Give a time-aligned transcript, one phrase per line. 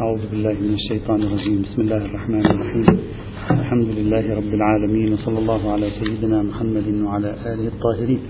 [0.00, 1.62] أعوذ بالله من الشيطان الرجيم.
[1.62, 2.86] بسم الله الرحمن الرحيم.
[3.50, 8.20] الحمد لله رب العالمين وصلى الله على سيدنا محمد وعلى آله الطاهرين.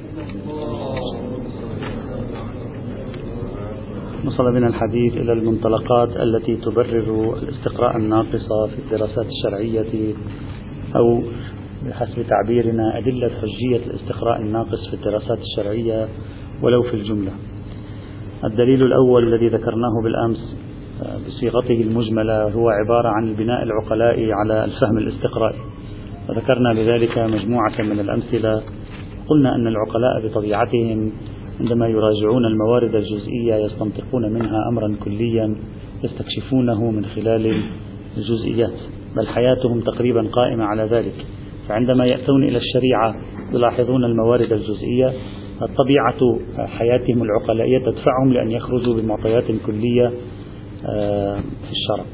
[4.26, 10.14] وصل بنا الحديث إلى المنطلقات التي تبرر الاستقراء الناقص في الدراسات الشرعية
[10.96, 11.22] أو
[11.86, 16.08] بحسب تعبيرنا أدلة حجية الاستقراء الناقص في الدراسات الشرعية
[16.62, 17.32] ولو في الجملة.
[18.44, 20.69] الدليل الأول الذي ذكرناه بالأمس
[21.26, 25.58] بصيغته المجملة هو عبارة عن البناء العقلائي على الفهم الاستقرائي.
[26.28, 28.62] وذكرنا بذلك مجموعة من الأمثلة.
[29.28, 31.12] قلنا أن العقلاء بطبيعتهم
[31.60, 35.56] عندما يراجعون الموارد الجزئية يستنطقون منها أمرا كليا
[36.04, 37.62] يستكشفونه من خلال
[38.16, 38.78] الجزئيات
[39.16, 41.14] بل حياتهم تقريبا قائمة على ذلك.
[41.68, 43.14] فعندما يأتون إلى الشريعة
[43.52, 45.12] يلاحظون الموارد الجزئية
[45.78, 50.12] طبيعة حياتهم العقلائية تدفعهم لأن يخرجوا بمعطيات كلية
[50.82, 52.04] في الشرع.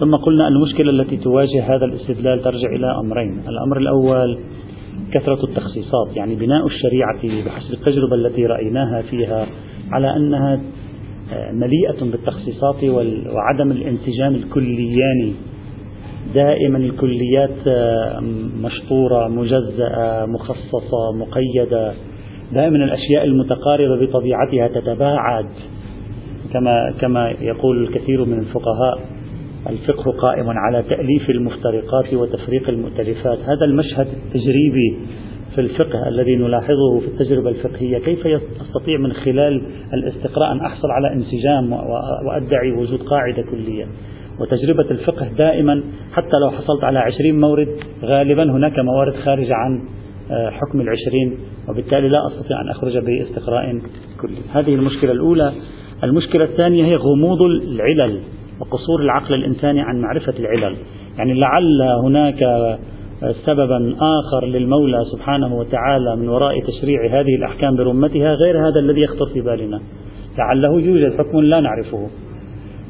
[0.00, 3.42] ثم قلنا المشكلة التي تواجه هذا الاستدلال ترجع إلى أمرين.
[3.48, 4.38] الأمر الأول
[5.12, 9.46] كثرة التخصيصات يعني بناء الشريعة بحسب التجربة التي رأيناها فيها
[9.92, 10.60] على أنها
[11.32, 15.32] آه، مليئة بالتخصيصات وعدم الانسجام الكلياني.
[16.34, 18.20] دائما الكليات آه،
[18.62, 21.92] مشطورة مجزأة مخصصة مقيدة.
[22.52, 25.46] دائما الأشياء المتقاربة بطبيعتها تتباعد.
[26.52, 29.00] كما كما يقول الكثير من الفقهاء
[29.68, 33.38] الفقه قائم على تأليف المفترقات وتفريق المؤتلفات.
[33.38, 34.96] هذا المشهد التجريبي
[35.54, 37.98] في الفقه الذي نلاحظه في التجربة الفقهية.
[37.98, 39.62] كيف يستطيع من خلال
[39.94, 41.72] الاستقراء أن أحصل على انسجام
[42.26, 43.86] وأدعي وجود قاعدة كلية؟
[44.40, 47.68] وتجربة الفقه دائما حتى لو حصلت على عشرين مورد
[48.04, 49.82] غالبا هناك موارد خارجة عن
[50.30, 53.78] آه، حكم العشرين وبالتالي لا أستطيع أن أخرج بإستقراء
[54.20, 54.36] كلي.
[54.52, 55.52] هذه المشكلة الأولى.
[56.04, 58.20] المشكلة الثانية هي غموض العلل
[58.60, 60.76] وقصور العقل الإنساني عن معرفة العلل.
[61.18, 62.38] يعني لعل هناك
[63.46, 69.26] سببا آخر للمولى سبحانه وتعالى من وراء تشريع هذه الأحكام برمتها غير هذا الذي يخطر
[69.26, 69.80] في بالنا.
[70.38, 72.08] لعله يوجد حكم لا نعرفه.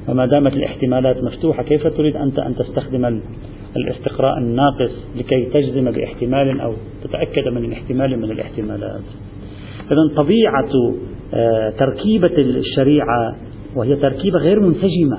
[0.09, 3.21] وما دامت الاحتمالات مفتوحة كيف تريد أنت أن تستخدم
[3.77, 6.73] الاستقراء الناقص لكي تجزم باحتمال أو
[7.05, 9.03] تتأكد من احتمال من الاحتمالات؟
[9.87, 10.95] إذا طبيعة
[11.79, 13.37] تركيبة الشريعة
[13.77, 15.19] وهي تركيبة غير منسجمة.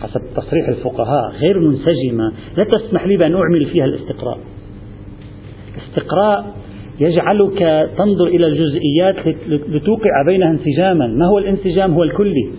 [0.00, 2.32] حسب تصريح الفقهاء غير منسجمة.
[2.56, 4.38] لا تسمح لي بأن أعمل فيها الاستقراء.
[5.76, 6.54] الاستقراء
[7.00, 11.06] يجعلك تنظر إلى الجزئيات لتوقع بينها انسجاما.
[11.06, 12.50] ما هو الانسجام؟ هو الكلي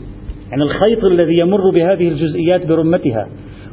[0.49, 3.27] يعني الخيط الذي يمر بهذه الجزئيات برمتها.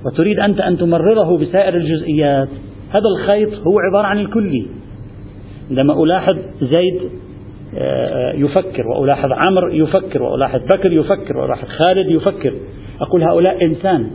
[0.06, 2.48] وتريد أنت أن تمرره بسائر الجزئيات.
[2.90, 4.66] هذا الخيط هو عبارة عن الكلي
[5.70, 7.25] عندما ألاحظ زيد آه،
[8.34, 12.54] يفكر وألاحظ عمرو يفكر وألاحظ بكر يفكر وألاحظ خالد يفكر.
[13.00, 14.10] أقول هؤلاء إنسان.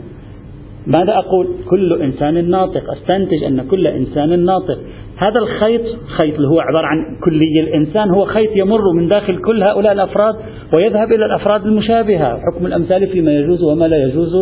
[0.86, 2.82] ماذا أقول؟ كل إنسان ناطق.
[2.90, 4.78] أستنتج أن كل إنسان ناطق.
[5.16, 9.62] هذا الخيط خيط اللي هو عبارة عن كلي الإنسان هو خيط يمر من داخل كل
[9.62, 10.34] هؤلاء الأفراد
[10.74, 12.38] ويذهب إلى الأفراد المشابهة.
[12.38, 14.32] حكم الأمثال فيما يجوز وما لا يجوز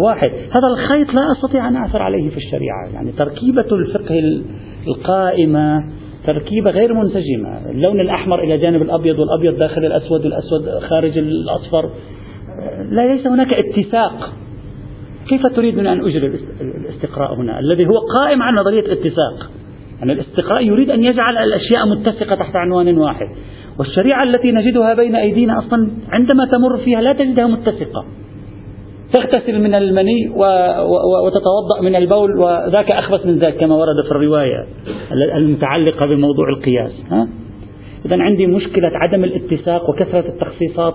[0.00, 0.30] واحد.
[0.30, 2.94] هذا الخيط لا أستطيع أن أعثر عليه في الشريعة.
[2.94, 4.42] يعني تركيبة الفقه
[4.88, 5.84] القائمة
[6.28, 7.70] تركيبة غير منسجمة.
[7.70, 11.90] اللون الأحمر إلى جانب الأبيض والأبيض داخل الأسود والأسود خارج الأصفر.
[12.90, 14.32] لا ليس هناك اتساق
[15.28, 19.50] كيف تريد من أن أجري الاستقراء هنا؟ الذي هو قائم على نظرية الاتساق
[19.98, 23.26] يعني الاستقراء يريد أن يجعل الأشياء متسقة تحت عنوان واحد.
[23.78, 28.04] والشريعة التي نجدها بين أيدينا أصلا عندما تمر فيها لا تجدها متسقة
[29.12, 30.28] تغتسل من المني.
[31.24, 34.66] وتتوضأ من البول وذاك أخبث من ذاك كما ورد في الرواية
[35.36, 37.28] المتعلقة بموضوع القياس ها؟
[38.06, 40.94] إذا عندي مشكلة عدم الاتساق وكثرة التخصيصات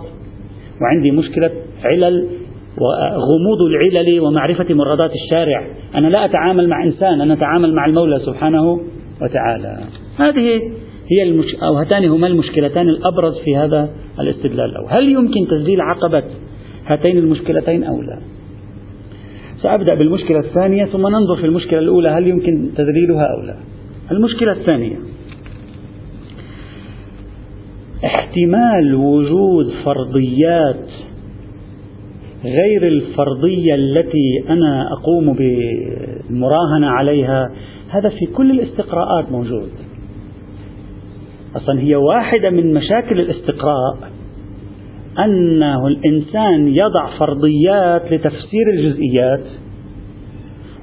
[0.81, 1.51] وعندي مشكلة
[1.83, 2.27] علل
[2.81, 8.79] وغموض العلل ومعرفة مرادات الشارع أنا لا أتعامل مع إنسان أنا أتعامل مع المولى سبحانه
[9.21, 9.77] وتعالى
[10.17, 10.61] هذه
[11.11, 11.55] هي المش...
[11.63, 16.23] أو هاتان هما المشكلتان الأبرز في هذا الاستدلال الأول هل يمكن تسجيل عقبة
[16.85, 18.19] هاتين المشكلتين أو لا
[19.63, 23.55] سأبدأ بالمشكلة الثانية ثم ننظر في المشكلة الأولى هل يمكن تذليلها أو لا؟
[24.11, 24.95] المشكلة الثانية.
[28.05, 30.89] احتمال وجود فرضيات
[32.43, 37.51] غير الفرضية التي أنا أقوم بالمراهنة عليها
[37.89, 39.69] هذا في كل الاستقراءات موجود.
[41.55, 44.12] أصلا هي واحدة من مشاكل الاستقراء.
[45.19, 49.43] أنه الإنسان يضع فرضيات لتفسير الجزئيات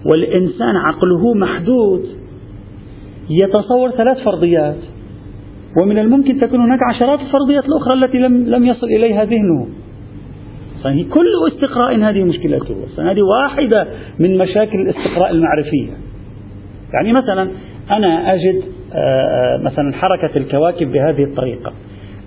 [0.04, 2.06] والإنسان عقله محدود
[3.30, 4.76] يتصور ثلاث فرضيات
[5.82, 9.66] ومن الممكن تكون هناك عشرات الفرضيات الأخرى التي لم لم يصل إليها ذهنه.
[10.84, 13.86] هي كل استقراء هذه مشكلته هذه واحدة
[14.18, 15.92] من مشاكل الاستقراء المعرفية.
[16.94, 17.50] يعني مثلا
[17.90, 18.62] أنا أجد
[18.94, 21.72] آه، آه، مثلا حركة الكواكب بهذه الطريقة.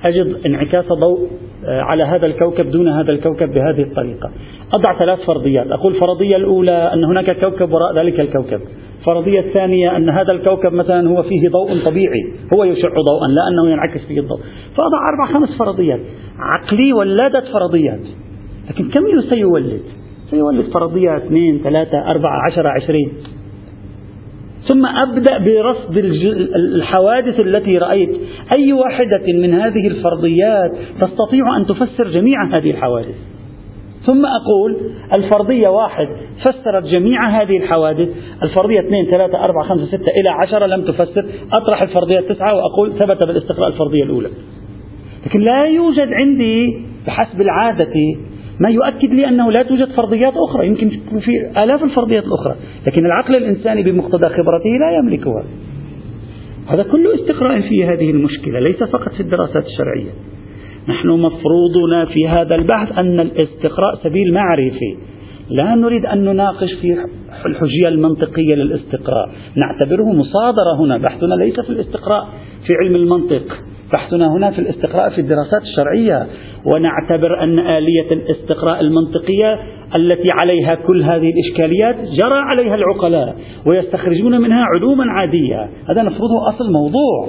[0.03, 1.27] أجد انعكاس ضوء
[1.65, 4.31] آه، على هذا الكوكب دون هذا الكوكب بهذه الطريقة.
[4.77, 5.67] أضع ثلاث فرضيات.
[5.71, 8.59] أقول الفرضية الأولى أن هناك كوكب وراء ذلك الكوكب.
[9.00, 13.71] الفرضية الثانية أن هذا الكوكب مثلا هو فيه ضوء طبيعي هو يشع ضوءا لا أنه
[13.71, 14.39] ينعكس فيه الضوء.
[14.77, 16.00] فأضع أربع خمس فرضيات.
[16.39, 18.01] عقلي ولدت فرضيات.
[18.69, 19.81] لكن كم سيولد
[20.29, 23.11] سيولد فرضية اثنين ثلاثة أربعة عشرة عشرين؟
[24.68, 25.98] ثم أبدأ برصد
[26.75, 28.10] الحوادث التي رأيت.
[28.51, 30.71] أي واحدة من هذه الفرضيات
[31.01, 33.15] تستطيع أن تفسر جميع هذه الحوادث؟
[34.06, 34.77] ثم أقول
[35.18, 36.07] الفرضية واحد
[36.42, 38.10] فسرت جميع هذه الحوادث.
[38.44, 41.25] الفرضية اثنين ثلاثة أربعة خمسة ستة إلى عشرة لم تفسر.
[41.57, 44.30] أطرح الفرضية التسعة وأقول ثبت بالاستقراء الفرضية الأولى.
[45.25, 47.94] لكن لا يوجد عندي بحسب العادة
[48.59, 50.67] ما يؤكد لي أنه لا توجد فرضيات أخرى.
[50.67, 50.89] يمكن
[51.19, 51.31] في
[51.63, 52.55] آلاف الفرضيات الأخرى.
[52.88, 55.44] لكن العقل الإنساني بمقتضى خبرته لا يملكها.
[56.67, 60.11] هذا كله استقراء في هذه المشكلة ليس فقط في الدراسات الشرعية.
[60.89, 64.97] نحن مفروضنا في هذا البحث أن الاستقراء سبيل معرفي.
[65.50, 67.05] لا نريد أن نناقش في
[67.45, 69.29] الحجية المنطقية للاستقراء.
[69.55, 70.97] نعتبره مصادرة هنا.
[70.97, 72.27] بحثنا ليس في الاستقراء
[72.67, 73.57] في علم المنطق.
[73.94, 76.28] بحثنا هنا في الاستقراء في الدراسات الشرعية
[76.66, 79.60] ونعتبر أن آلية الاستقراء المنطقية
[79.95, 83.36] التي عليها كل هذه الإشكاليات جرى عليها العقلاء
[83.66, 85.69] ويستخرجون منها علوما عادية.
[85.90, 87.28] هذا نفرضه أصل موضوع.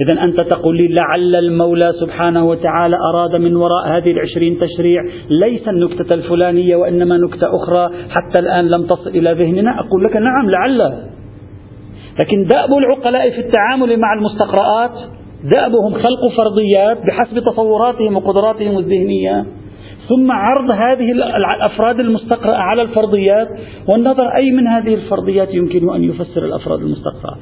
[0.00, 5.68] إذا أنت تقول لي لعل المولى سبحانه وتعالى أراد من وراء هذه العشرين تشريع ليس
[5.68, 11.08] النكتة الفلانية وإنما نكتة أخرى حتى الآن لم تصل إلى ذهننا؟ أقول لك نعم لعل.
[12.20, 15.10] لكن دأب العقلاء في التعامل مع المستقرآت
[15.44, 19.46] دأبهم خلق فرضيات بحسب تصوراتهم وقدراتهم الذهنية.
[20.08, 21.12] ثم عرض هذه
[21.56, 23.48] الأفراد المستقرأة على الفرضيات
[23.92, 27.36] والنظر أي من هذه الفرضيات يمكن أن يفسر الأفراد المستقرأة؟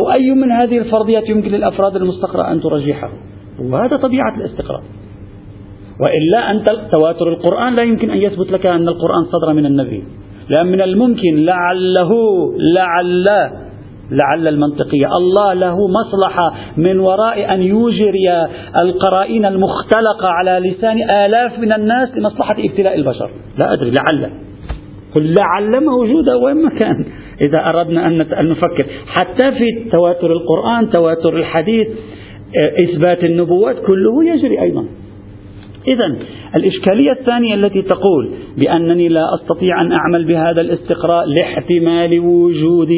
[0.00, 3.10] أو أي من هذه الفرضيات يمكن للأفراد المستقرأة أن ترجحه؟
[3.60, 4.82] وهذا طبيعة الاستقراء.
[6.00, 10.04] وإلا أنت تواتر القرآن لا يمكن أن يثبت لك أن القرآن صدر من النبي.
[10.48, 12.10] لأن من الممكن لعله
[12.74, 13.26] لعل
[14.10, 15.06] لعل المنطقية.
[15.06, 18.46] الله له مصلحة من وراء أن يجري
[18.76, 23.30] القرائن المختلقة على لسان آلاف من الناس لمصلحة ابتلاء البشر.
[23.58, 24.30] لا أدري لعل.
[25.16, 27.04] قل لعل موجودة وين ما كان.
[27.40, 28.86] إذا أردنا أن نفكر.
[29.06, 31.88] حتى في تواتر القرآن تواتر الحديث
[32.88, 34.84] إثبات النبوات كله يجري أيضا.
[35.88, 36.18] إذا
[36.56, 42.88] الإشكالية الثانية التي تقول بأنني لا أستطيع أن أعمل بهذا الاستقراء لاحتمال وجود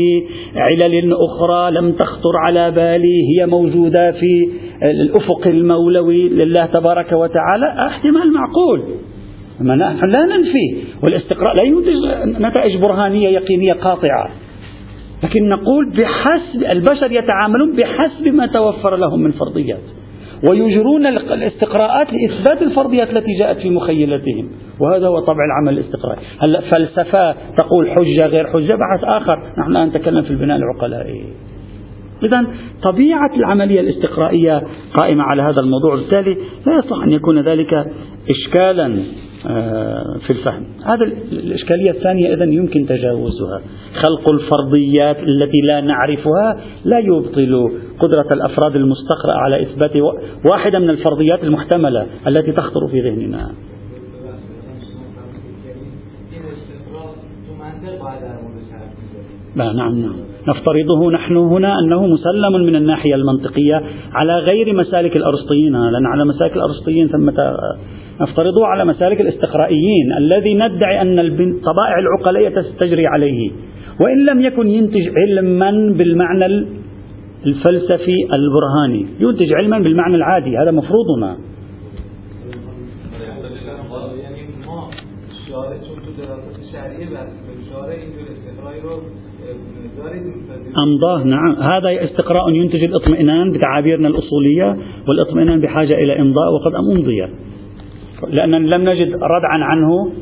[0.57, 4.49] علل أخرى لم تخطر على بالي هي موجودة في
[4.83, 8.83] الأفق المولوي لله تبارك وتعالى احتمال معقول.
[9.61, 11.95] نحن لا ننفي والاستقراء لا ينتج
[12.43, 14.31] نتائج برهانية يقينية قاطعة.
[15.25, 20.02] لكن نقول بحسب البشر يتعاملون بحسب ما توفر لهم من فرضيات.
[20.51, 24.51] ويجرون الاستقراءات لإثبات الفرضيات التي جاءت في مخيلتهم.
[24.81, 26.21] وهذا هو طبع العمل الاستقرائي.
[26.39, 29.39] هلا فلسفة تقول حجة غير حجة؟ بحث آخر.
[29.59, 31.25] نحن الآن نتكلم في البناء العقلائي.
[32.23, 32.47] إذا
[32.83, 34.63] طبيعة العملية الاستقرائية
[35.01, 35.95] قائمة على هذا الموضوع.
[35.95, 36.37] بالتالي
[36.67, 37.87] لا يصلح أن يكون ذلك
[38.31, 39.03] إشكالا
[40.27, 40.65] في الفهم.
[40.85, 43.61] هذا الإشكالية الثانية إذا يمكن تجاوزها.
[43.95, 49.91] خلق الفرضيات التي لا نعرفها لا يبطل قدرة الأفراد المستقرأة على إثبات
[50.51, 53.51] واحدة من الفرضيات المحتملة التي تخطر في ذهننا.
[59.55, 60.17] نعم نعم.
[60.49, 63.83] نفترضه نحن هنا أنه مسلم من الناحية المنطقية
[64.13, 65.73] على غير مسالك الأرسطيين.
[65.73, 67.57] لأن على مسالك الأرسطيين ثمة
[68.21, 73.51] نفترضه على مسالك الاستقرائيين الذي ندعي أن الطبائع العقلية تجري عليه.
[74.01, 76.47] وإن لم يكن ينتج علما بالمعنى
[77.47, 79.07] الفلسفي البرهاني.
[79.21, 80.59] ينتج علما بالمعنى العادي.
[80.59, 81.37] هذا مفروضنا.
[90.79, 91.25] أمضاه.
[91.25, 91.53] نعم.
[91.55, 94.77] هذا استقراء ينتج الاطمئنان بتعابيرنا الأصولية
[95.09, 97.23] والإطمئنان بحاجة إلى إمضاء وقد أمضي.
[98.29, 100.13] لأن لم نجد ردعا عنه.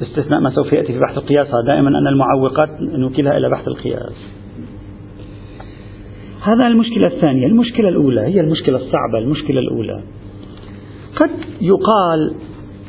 [0.00, 4.16] باستثناء ما سوف يأتي في بحث القياس دائما أن المعوقات نوكلها إلى بحث القياس.
[6.42, 7.46] هذا المشكلة الثانية.
[7.46, 10.02] المشكلة الأولى هي المشكلة الصعبة المشكلة الأولى.
[11.16, 11.30] قد
[11.60, 12.34] يقال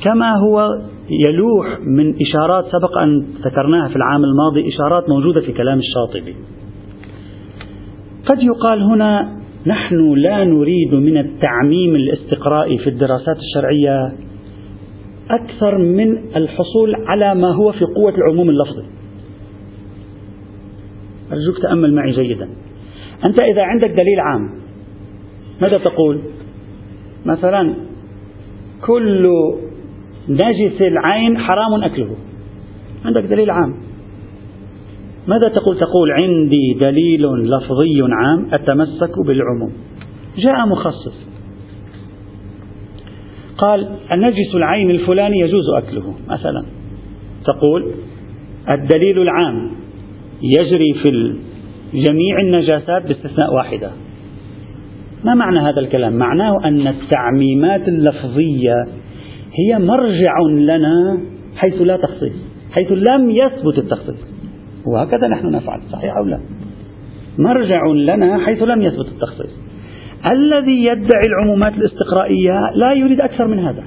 [0.03, 0.67] كما هو
[1.09, 6.35] يلوح من إشارات سبق أن ذكرناها في العام الماضي إشارات موجودة في كلام الشاطبي.
[8.25, 14.13] قد يقال هنا نحن لا نريد من التعميم الاستقرائي في الدراسات الشرعية
[15.29, 18.85] أكثر من الحصول على ما هو في قوة العموم اللفظي.
[21.31, 22.49] أرجوك تأمل معي جيدا.
[23.27, 24.49] أنت إذا عندك دليل عام
[25.61, 26.21] ماذا تقول؟
[27.25, 27.73] مثلا
[28.85, 29.27] كل
[30.29, 32.15] نجس العين حرام أكله.
[33.05, 33.90] عندك دليل عام.
[35.27, 39.71] ماذا تقول؟ تقول عندي دليل لفظي عام أتمسك بالعموم.
[40.37, 41.27] جاء مخصص.
[43.57, 46.13] قال النجس العين الفلاني يجوز أكله.
[46.27, 46.65] مثلا
[47.45, 47.91] تقول
[48.69, 49.71] الدليل العام
[50.41, 51.35] يجري في
[51.93, 53.91] جميع النجاسات باستثناء واحدة.
[55.23, 58.75] ما معنى هذا الكلام؟ معناه أن التعميمات اللفظية
[59.53, 61.21] هي مرجع لنا
[61.55, 62.33] حيث لا تخصيص
[62.71, 64.30] حيث لم يثبت التخصيص.
[64.85, 66.39] وهكذا نحن نفعل صحيح أو لا؟
[67.37, 69.59] مرجع لنا حيث لم يثبت التخصيص.
[70.31, 73.83] الذي يدعي العمومات الاستقرائية لا يريد أكثر من هذا.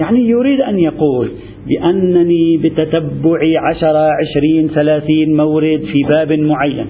[0.00, 1.28] يعني يريد أن يقول
[1.68, 3.38] بأنني بتتبع
[3.70, 6.86] عشرة عشرين ثلاثين مورد في باب معين.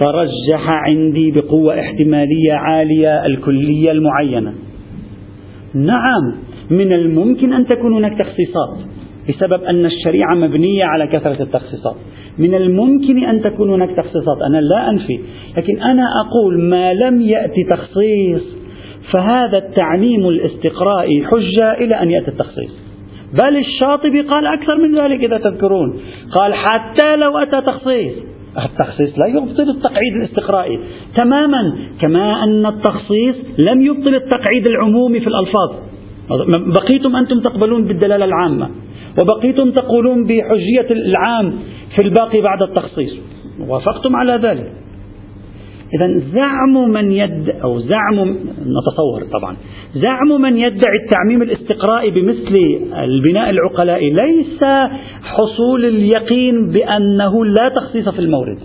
[0.00, 4.54] ترجح عندي بقوة احتمالية عالية الكلية المعينة.
[5.74, 6.34] نعم
[6.70, 8.99] من الممكن أن تكون هناك تخصيصات.
[9.28, 11.96] بسبب أن الشريعة مبنية على كثرة التخصيصات.
[12.38, 14.42] من الممكن أن تكون هناك تخصيصات.
[14.46, 15.20] أنا لا أنفي.
[15.56, 18.42] لكن أنا أقول ما لم يأتي تخصيص
[19.12, 22.90] فهذا التعميم الاستقرائي حجة إلى أن يأتي التخصيص.
[23.42, 26.00] بل الشاطبي قال أكثر من ذلك إذا تذكرون.
[26.40, 28.12] قال حتى لو أتى تخصيص.
[28.64, 30.80] التخصيص لا يبطل التقعيد الاستقرائي.
[31.16, 31.72] تماما.
[32.00, 35.70] كما أن التخصيص لم يبطل التقعيد العمومي في الألفاظ.
[36.76, 38.70] بقيتم أنتم تقبلون بالدلالة العامة.
[39.22, 41.52] وبقيتم تقولون بحجية العام
[41.96, 43.16] في الباقي بعد التخصيص.
[43.68, 44.72] وافقتم على ذلك.
[45.94, 48.28] إذا زعم من يد أو زعم
[48.60, 49.56] نتصور طبعا.
[49.94, 54.64] زعم من يدعي التعميم الاستقرائي بمثل البناء العقلائي ليس
[55.22, 58.58] حصول اليقين بأنه لا تخصيص في المورد.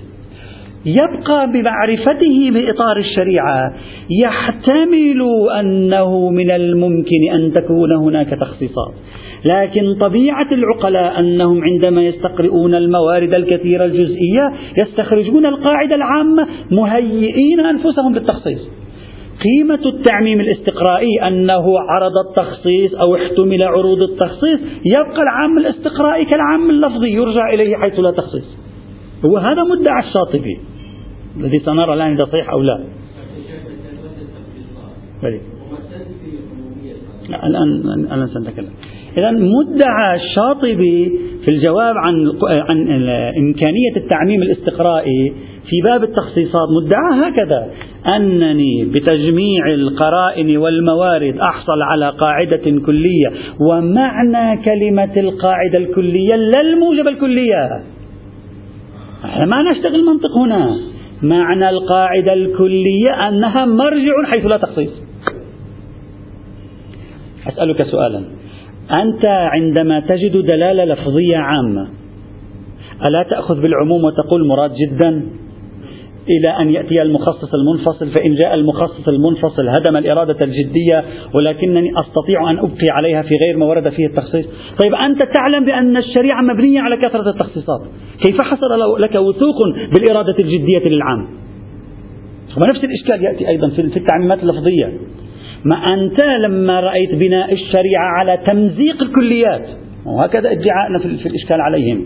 [0.86, 3.74] يبقى بمعرفته بإطار الشريعة
[4.26, 5.22] يحتمل
[5.60, 8.94] أنه من الممكن أن تكون هناك تخصيصات.
[9.46, 18.70] لكن طبيعة العقلاء أنهم عندما يستقرئون الموارد الكثيرة الجزئية يستخرجون القاعدة العامة مهيئين أنفسهم للتخصيص.
[19.44, 27.12] قيمة التعميم الاستقرائي أنه عرض التخصيص أو احتمل عروض التخصيص يبقى العام الاستقرائي كالعام اللفظي
[27.12, 28.58] يرجع إليه حيث لا تخصيص.
[29.26, 30.60] هو هذا مدعى الشاطبي
[31.38, 32.84] الذي سنرى الآن إذا صحيح أو لا
[37.30, 38.70] الآن الآن سنتكلم.
[39.18, 45.34] إذا مدعى الشاطبي في الجواب عن عن إمكانية التعميم الاستقرائي
[45.70, 47.72] في باب التخصيصات مدعى هكذا
[48.16, 57.84] أنني بتجميع القرائن والموارد أحصل على قاعدة كلية ومعنى كلمة القاعدة الكلية لا الموجب الكلية.
[59.26, 60.78] إحنا ما نشتغل منطق هنا.
[61.24, 64.92] معنى القاعدة الكلية أنها مرجع حيث لا تخصيص.
[67.48, 68.24] أسألك سؤالا
[68.92, 71.88] أنت عندما تجد دلالة لفظية عامة
[73.06, 75.26] ألا تأخذ بالعموم وتقول مراد جدا؟
[76.30, 81.04] إلى أن يأتي المخصص المنفصل فإن جاء المخصص المنفصل هدم الإرادة الجدية
[81.36, 84.46] ولكنني أستطيع أن أبقي عليها في غير ما ورد فيه التخصيص.
[84.84, 87.82] طيب أنت تعلم بأن الشريعة مبنية على كثرة التخصيصات.
[88.26, 89.58] كيف حصل لك وثوق
[89.94, 91.28] بالإرادة الجدية للعام؟
[92.58, 94.94] ونفس الإشكال يأتي أيضا في التعميمات اللفظية.
[95.66, 99.68] ما أنت لما رأيت بناء الشريعة على تمزيق الكليات
[100.06, 102.06] وهكذا ادعاءنا في الإشكال عليهم.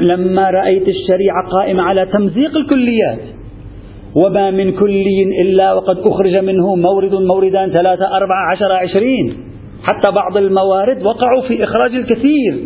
[0.00, 3.18] لما رأيت الشريعة قائمة على تمزيق الكليات
[4.14, 9.34] وما من كلي إلا وقد أخرج منه مورد موردان ثلاثة أربعة عشر عشرين.
[9.82, 12.64] حتى بعض الموارد وقعوا في إخراج الكثير.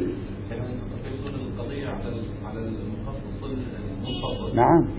[4.55, 4.94] نعم.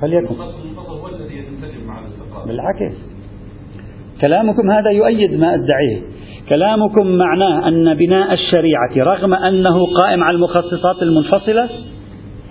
[0.00, 0.34] فليكن.
[2.46, 2.96] بالعكس.
[4.20, 6.02] كلامكم هذا يؤيد ما أدعيه.
[6.48, 11.68] كلامكم معناه أن بناء الشريعة رغم أنه قائم على المخصصات المنفصلة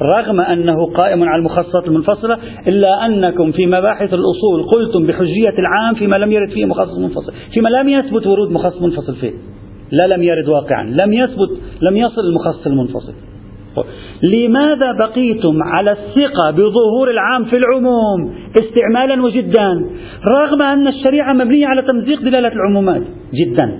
[0.01, 6.15] رغم أنه قائم على المخصصات المنفصلة إلا أنكم في مباحث الأصول قلتم بحجية العام فيما
[6.15, 9.31] لم يرد فيه مخصص منفصل فيما لم يثبت ورود مخصص منفصل فيه.
[9.91, 11.49] لا لم يرد واقعا لم يثبت
[11.81, 13.13] لم يصل المخصص المنفصل.
[14.23, 19.89] لماذا بقيتم على الثقة بظهور العام في العموم؟ استعمالا وجدا.
[20.31, 23.01] رغم أن الشريعة مبنية على تمزيق دلالة العمومات.
[23.33, 23.79] جدا.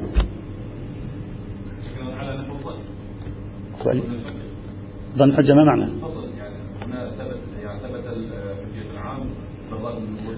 [5.17, 5.85] ظن حجة ما معنى؟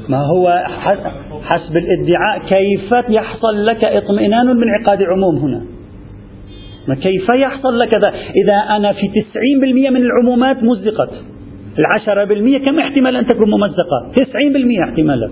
[0.09, 0.63] ما هو
[1.43, 5.74] حسب الادعاء كيف يحصل لك اطمئنان من عقاد عموم هنا؟
[6.87, 8.13] ما كيف يحصل لك ذا؟
[8.43, 11.11] إذا أنا في تسعين بالمئة من العمومات مزقت.
[11.79, 15.31] العشرة بالمئة كم احتمال أن تكون ممزقة؟ تسعين بالمئة احتمالا.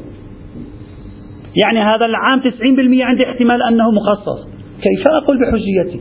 [1.64, 4.48] يعني هذا العام تسعين بالمئة عندي احتمال أنه مخصص.
[4.82, 6.00] كيف أقول بحجيتي؟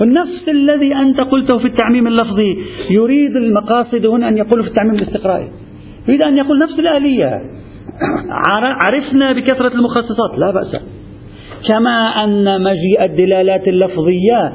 [0.00, 2.56] فالنفس الذي أنت قلته في التعميم اللفظي
[2.90, 5.48] يريد المقاصد هنا أن يقول في التعميم الاستقرائي.
[6.08, 7.42] يريد أن يقول نفس الآلية.
[8.84, 10.38] عرفنا بكثرة المخصصات.
[10.38, 10.97] لا بأس.
[11.66, 14.52] كما أن مجيء الدلالات اللفظية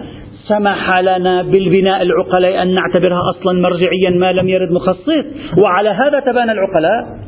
[0.48, 5.26] سمح لنا بالبناء العقلاء أن نعتبرها أصلا مرجعيا ما لم يرد مخصص.
[5.58, 7.24] وعلى هذا تبان العقلاء.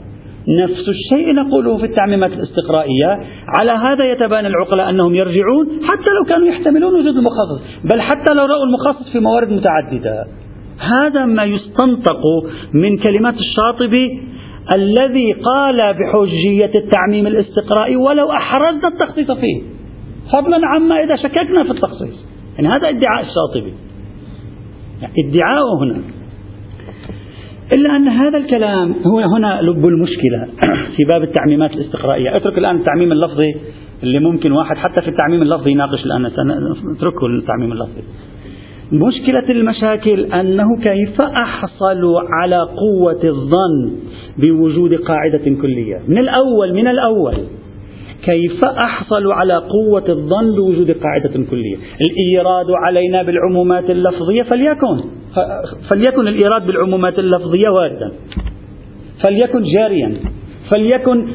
[0.64, 3.20] نفس الشيء نقوله في التعميمات الاستقرائية.
[3.60, 7.62] على هذا يتبان العقلاء أنهم يرجعون حتى لو كانوا يحتملون وجود المخصص.
[7.94, 10.26] بل حتى لو رأوا المخصص في موارد متعددة.
[10.80, 12.22] هذا ما يستنطق
[12.74, 14.22] من كلمات الشاطبي
[14.74, 19.62] الذي قال بحجية التعميم الاستقرائي ولو أحرزنا التخصيص فيه.
[20.34, 22.26] فضلا عما إذا شككنا في التخصيص.
[22.56, 23.74] يعني هذا ادعاء الشاطبي.
[25.02, 26.02] يعني ادعاؤه هنا.
[27.74, 30.48] إلا أن هذا الكلام هو هنا لب المشكلة
[30.96, 32.38] في باب التعميمات الاستقرائية.
[32.38, 33.56] اترك الآن التعميم اللفظي
[34.04, 36.26] اللي ممكن واحد حتى في التعميم اللفظي يناقش الآن.
[36.96, 38.02] اتركه التعميم اللفظي.
[38.92, 43.92] مشكلة المشاكل أنه كيف أحصل على قوة الظن
[44.38, 47.36] بوجود قاعدة كلية؟ من الأول من الأول.
[48.26, 51.76] كيف أحصل على قوة الظن بوجود قاعدة كلية؟
[52.08, 55.00] الإيراد علينا بالعمومات اللفظية فليكن.
[55.92, 58.12] فليكن الإيراد بالعمومات اللفظية واردا.
[59.22, 60.14] فليكن جاريا.
[60.76, 61.28] فليكن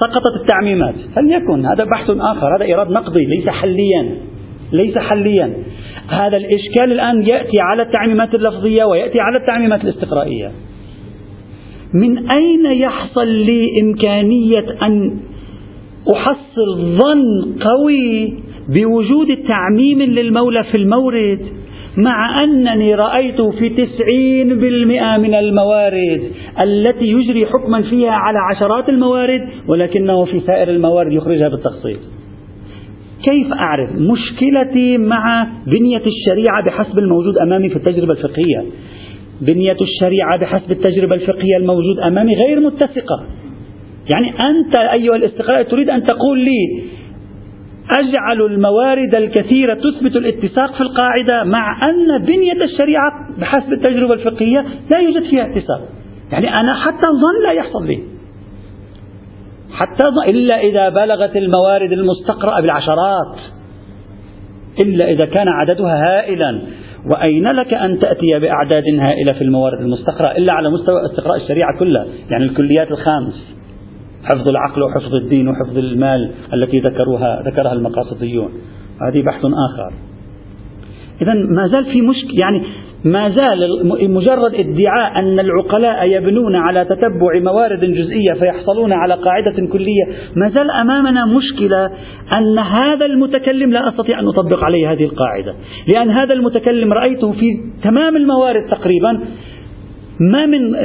[0.00, 0.94] سقطت التعميمات.
[1.16, 1.66] فليكن.
[1.66, 2.56] هذا بحث آخر.
[2.56, 4.16] هذا إيراد نقضي ليس حليا.
[4.72, 5.54] ليس حليا.
[6.08, 10.50] هذا الإشكال الآن يأتي على التعميمات اللفظية ويأتي على التعميمات الاستقرائية.
[11.94, 15.20] من أين يحصل لي إمكانية أن
[16.12, 18.34] أحصل ظن قوي
[18.68, 21.46] بوجود تعميم للمولى في المورد
[21.96, 26.22] مع أنني رأيت في تسعين بالمئة من الموارد
[26.60, 31.98] التي يجري حكما فيها على عشرات الموارد ولكنه في سائر الموارد يخرجها بالتخصيص
[33.22, 38.64] كيف أعرف مشكلتي مع بنية الشريعة بحسب الموجود أمامي في التجربة الفقهية؟
[39.40, 43.26] بنية الشريعة بحسب التجربة الفقهية الموجود أمامي غير متسقة
[44.14, 46.82] يعني أنت أيها الاستقراء تريد أن تقول لي
[47.98, 55.00] أجعل الموارد الكثيرة تثبت الاتساق في القاعدة مع أن بنية الشريعة بحسب التجربة الفقهية لا
[55.00, 55.88] يوجد فيها اتساق.
[56.32, 58.15] يعني أنا حتى الظن لا يحصل لي.
[59.76, 63.36] حتى إلا إذا بلغت الموارد المستقرأة بالعشرات.
[64.82, 66.60] إلا إذا كان عددها هائلا.
[67.10, 72.06] وأين لك أن تأتي بأعداد هائلة في الموارد المستقرأة؟ إلا على مستوى استقراء الشريعة كلها.
[72.30, 73.56] يعني الكليات الخامس.
[74.24, 78.48] حفظ العقل وحفظ الدين وحفظ المال التي ذكروها ذكرها المقاصديون.
[79.08, 79.92] هذه بحث آخر.
[81.22, 82.62] إذا ما زال في مشكلة يعني
[83.04, 90.04] ما زال مجرد ادعاء أن العقلاء يبنون على تتبع موارد جزئية فيحصلون على قاعدة كلية
[90.36, 91.90] ما زال أمامنا مشكلة
[92.36, 95.54] أن هذا المتكلم لا أستطيع أن أطبق عليه هذه القاعدة.
[95.94, 97.46] لأن هذا المتكلم رأيته في
[97.82, 99.20] تمام الموارد تقريبا
[100.20, 100.76] ما من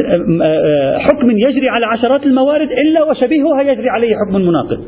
[0.99, 4.79] حكم يجري على عشرات الموارد إلا وشبيهها يجري عليه حكم مناقض.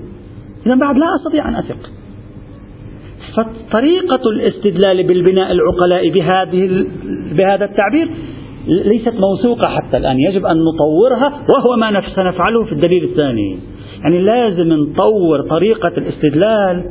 [0.66, 2.03] إذا بعد لا أستطيع أن أثق.
[3.36, 6.86] فطريقة الاستدلال بالبناء العقلاء بهذه
[7.32, 8.10] بهذا التعبير
[8.67, 10.19] ليست موثوقة حتى الآن.
[10.19, 13.60] يجب أن نطورها وهو ما سنفعله في الدليل الثاني.
[14.04, 16.84] يعني لازم نطور طريقة الاستدلال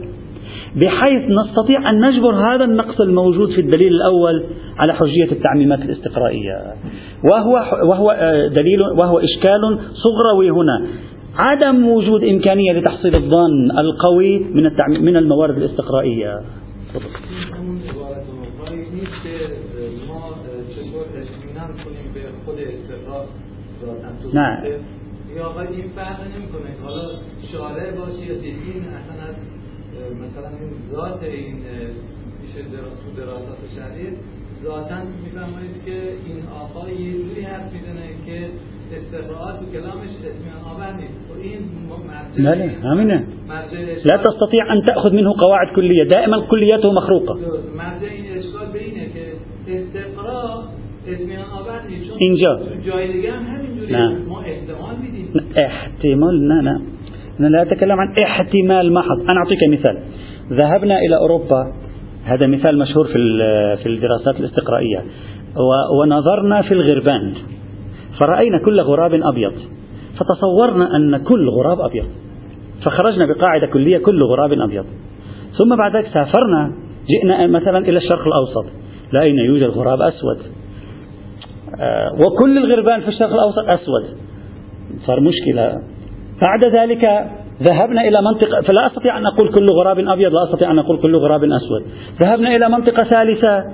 [0.76, 4.44] بحيث نستطيع أن نجبر هذا النقص الموجود في الدليل الأول
[4.78, 6.56] على حجية التعميمات الاستقرائية.
[7.32, 7.52] وهو,
[7.88, 10.86] وهو آه، دليل وهو إشكال صغروي هنا.
[11.36, 14.64] عدم وجود إمكانية لتحصيل الظن القوي من
[15.04, 16.40] من الموارد الاستقرائية.
[24.34, 24.62] نه
[25.36, 27.10] یا آقا این فرق نمیکنه حالا
[27.52, 29.36] شارع باشه یا دیدین أصلا از
[30.22, 31.56] مثلا این ذات این
[32.42, 34.06] میشه تو دراسات شرعی
[34.64, 38.48] ذاتا میفهمید که این آقا یه جوری حرف میزنه که
[39.72, 41.21] کلامش اطمینان آور نیست
[42.38, 43.24] بله همینه
[44.10, 47.38] لا تستطيع أن تأخذ منه قواعد كلية دائما كلياته مخروقة.
[52.22, 52.52] اینجا
[54.40, 55.26] احتمال میدیم
[55.66, 56.80] احتمال نه نه
[57.40, 59.98] أنا لا أتكلم عن احتمال محض أنا أعطيك مثال.
[60.50, 61.72] ذهبنا إلى أوروبا.
[62.24, 63.18] هذا مثال مشهور في
[63.82, 65.04] في الدراسات الاستقرائية.
[66.00, 67.34] ونظرنا في الغربان.
[68.20, 69.52] فرأينا كل غراب أبيض.
[70.18, 72.04] فتصورنا أن كل غراب أبيض.
[72.84, 74.84] فخرجنا بقاعدة كلية كل غراب أبيض.
[75.58, 76.72] ثم بعد ذلك سافرنا
[77.08, 78.66] جئنا مثلا إلى الشرق الأوسط.
[79.12, 80.38] لأين يوجد غراب أسود.
[81.80, 84.04] آه، وكل الغربان في الشرق الأوسط أسود.
[85.06, 85.82] صار مشكلة.
[86.46, 87.04] بعد ذلك
[87.62, 91.16] ذهبنا إلى منطقة فلا أستطيع أن أقول كل غراب أبيض لا أستطيع أن أقول كل
[91.16, 91.82] غراب أسود.
[92.22, 93.64] ذهبنا إلى منطقة ثالثة.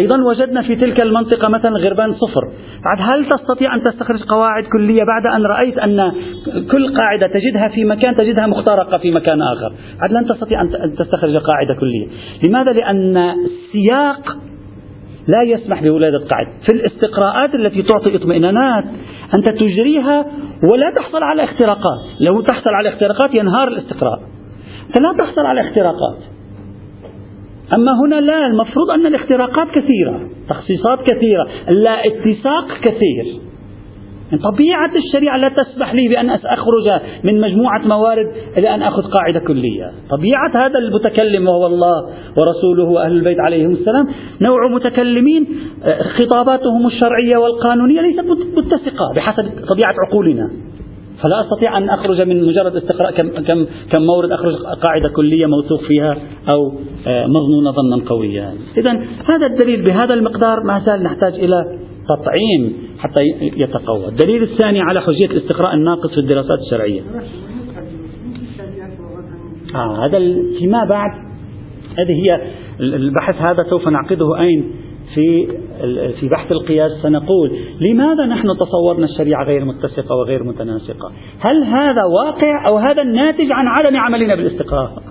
[0.00, 2.40] أيضا وجدنا في تلك المنطقة مثلا غربان صفر.
[2.84, 6.12] بعد هل تستطيع أن تستخرج قواعد كلية بعد أن رأيت أن
[6.70, 11.36] كل قاعدة تجدها في مكان تجدها مخترقة في مكان آخر؟ بعد لن تستطيع أن تستخرج
[11.36, 12.06] قاعدة كلية.
[12.48, 14.36] لماذا؟ لأن السياق
[15.28, 16.50] لا يسمح بولادة قاعدة.
[16.66, 18.84] في الاستقراءات التي تعطي اطمئنانات
[19.36, 20.26] أنت تجريها
[20.62, 22.00] ولا تحصل على اختراقات.
[22.20, 24.20] لو تحصل على اختراقات ينهار الاستقراء
[24.88, 26.37] أنت لا تحصل على اختراقات.
[27.76, 33.40] أما هنا لا المفروض أن الاختراقات كثيرة تخصيصات كثيرة لا اتساق كثير.
[34.52, 39.90] طبيعة الشريعة لا تسمح لي بأن أخرج من مجموعة موارد إلى أن أخذ قاعدة كلية.
[40.10, 42.02] طبيعة هذا المتكلم وهو الله
[42.38, 44.06] ورسوله وأهل البيت عليهم السلام.
[44.40, 45.46] نوع متكلمين
[45.84, 48.24] آه، خطاباتهم الشرعية والقانونية ليست
[48.56, 50.50] متسقة بحسب طبيعة عقولنا.
[51.22, 55.80] فلا أستطيع أن أخرج من مجرد استقراء كم كم كم مورد أخرج قاعدة كلية موثوق
[55.80, 56.16] فيها
[56.54, 56.72] أو
[57.06, 58.54] آه، مظنونة ظنا قويا.
[58.76, 58.90] اذا
[59.28, 61.78] هذا الدليل بهذا المقدار ما زال نحتاج إلى
[62.08, 64.08] تطعيم حتى يتقوى.
[64.08, 67.02] الدليل الثاني على حجية الاستقراء الناقص في الدراسات الشرعية.
[69.74, 70.18] آه هذا
[70.58, 71.10] فيما بعد
[71.98, 72.40] هذه هي
[72.80, 74.70] البحث هذا سوف نعقده أين
[75.14, 75.48] في
[76.20, 82.66] في بحث القياس سنقول لماذا نحن تصورنا الشريعة غير متسقة وغير متناسقة؟ هل هذا واقع
[82.66, 85.02] أو هذا الناتج عن عدم عملنا بالاستقراء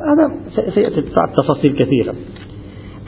[0.00, 1.02] هذا سيأتي
[1.36, 2.14] تفاصيل كثيرة.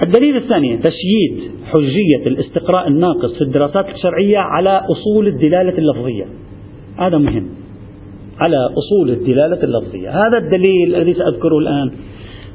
[0.06, 6.24] الدليل الثاني تشييد حجية الاستقراء الناقص في الدراسات الشرعية على أصول الدلالة اللفظية.
[6.98, 7.48] هذا مهم.
[8.38, 10.10] على أصول الدلالة اللفظية.
[10.10, 11.90] هذا الدليل الذي سأذكره الآن.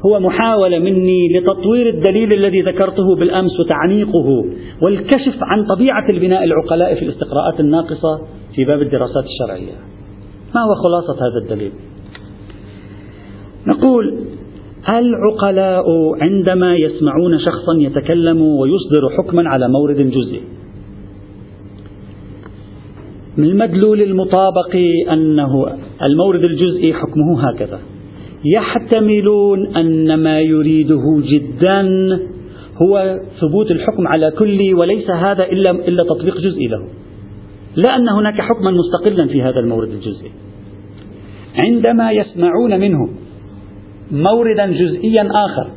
[0.06, 4.46] هو محاولة مني لتطوير الدليل الذي ذكرته بالأمس وتعميقه
[4.82, 8.22] والكشف عن طبيعة البناء العقلاء في الاستقراءات الناقصة
[8.56, 9.74] في باب الدراسات الشرعية.
[10.56, 11.72] ما هو خلاصة هذا الدليل؟
[13.68, 14.20] نقول
[14.90, 15.86] العقلاء
[16.22, 20.42] عندما يسمعون شخصا يتكلم ويصدر حكما على مورد جزئي؟
[23.38, 24.76] من المدلول المطابق
[25.12, 25.66] أنه
[26.04, 27.80] المورد الجزئي حكمه هكذا.
[28.46, 31.88] يحتملون أن ما يريده جدا
[32.82, 36.88] هو ثبوت الحكم على كل وليس هذا إلا إلا تطبيق جزئي له.
[37.76, 40.32] لا أن هناك حكما مستقلا في هذا المورد الجزئي.
[41.56, 43.10] عندما يسمعون منه
[44.12, 45.72] موردا جزئيا آخر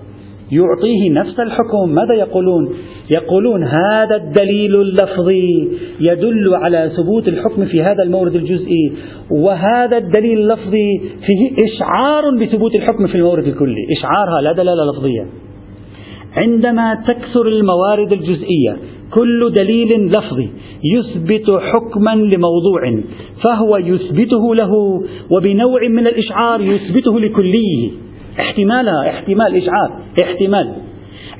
[0.52, 2.74] يعطيه نفس الحكم ماذا يقولون
[3.10, 5.68] يقولون هذا الدليل اللفظي
[6.00, 8.92] يدل على ثبوت الحكم في هذا المورد الجزئي
[9.30, 15.26] وهذا الدليل اللفظي فيه إشعار بثبوت الحكم في المورد الكلي إشعارها لا دلالة لفظية.
[16.36, 18.76] عندما تكثر الموارد الجزئية
[19.10, 20.48] كل دليل لفظي
[20.84, 23.00] يثبت حكما لموضوع
[23.42, 27.90] فهو يثبته له وبنوع من الإشعار يثبته لكليه.
[28.40, 30.86] احتمالها احتمال إشعار احتمال.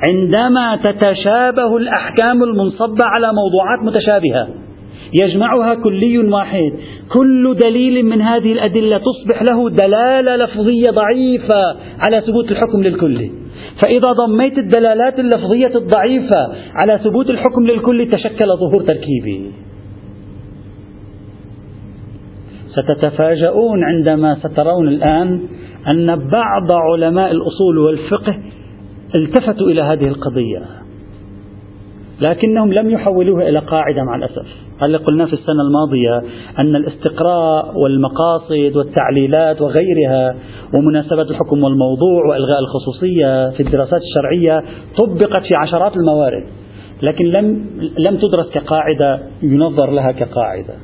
[0.09, 4.49] عندما تتشابه الأحكام المنصبة على موضوعات متشابهة
[5.23, 6.73] يجمعها كلي واحد.
[7.13, 13.31] كل دليل من هذه الأدلة تصبح له دلالة لفظية ضعيفة على ثبوت الحكم للكل.
[13.83, 19.51] فإذا ضميت الدلالات اللفظية الضعيفة على ثبوت الحكم للكل تشكل ظهور تركيبي.
[22.71, 25.41] ستتفاجؤون عندما سترون الآن
[25.91, 28.39] أن بعض علماء الأصول والفقه
[29.19, 30.63] التفتوا إلى هذه القضية
[32.27, 34.47] لكنهم لم يحولوها إلى قاعدة مع الأسف.
[34.83, 36.23] هل قلنا في السنة الماضية
[36.59, 40.37] أن الاستقراء والمقاصد والتعليلات وغيرها
[40.75, 44.65] ومناسبة الحكم والموضوع وإلغاء الخصوصية في الدراسات الشرعية
[44.99, 46.45] طبقت في عشرات الموارد
[47.03, 47.67] لكن لم
[48.09, 50.75] لم تدرس كقاعدة ينظر لها كقاعدة.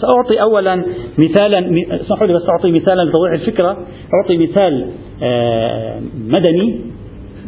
[0.00, 0.84] سأعطي أولا
[1.18, 1.58] مثالا
[1.90, 3.76] اسمحوا لي بس أعطي مثالا لتوضيح الفكرة.
[4.14, 4.90] أعطي مثال
[5.22, 6.80] آه، مدني.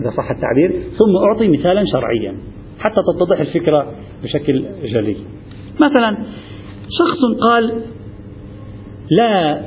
[0.01, 2.35] إذا صح التعبير ثم أعطي مثالا شرعيا
[2.79, 5.17] حتى تتضح الفكرة بشكل جلي.
[5.85, 6.17] مثلا
[6.99, 7.83] شخص قال
[9.11, 9.61] لا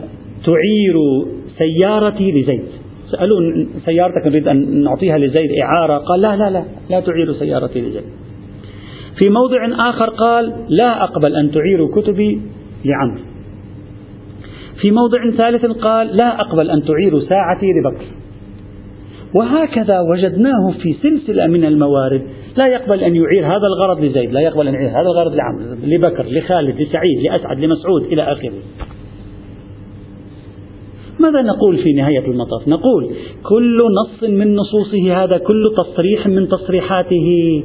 [0.46, 0.96] تعير
[1.58, 2.64] سيارتي لزيد.
[3.12, 8.04] سألوا سيارتك نريد أن نعطيها لزيد إعارة قال لا لا لا لا تعير سيارتي لزيد.
[9.20, 12.42] في موضع آخر قال لا أقبل أن تعير كتبي
[12.86, 13.22] لعمرو.
[14.82, 18.06] في موضع ثالث قال لا أقبل أن تعير ساعتي لبكر.
[19.36, 22.22] وهكذا وجدناه في سلسلة من الموارد.
[22.62, 26.26] لا يقبل أن يعير هذا الغرض لزيد لا يقبل أن يعير هذا الغرض لعمرو لبكر
[26.26, 28.54] لخالد لسعيد لأسعد لمسعود إلى آخره.
[31.20, 33.10] ماذا نقول في نهاية المطاف؟ نقول
[33.44, 37.64] كل نص من نصوصه هذا كل تصريح من تصريحاته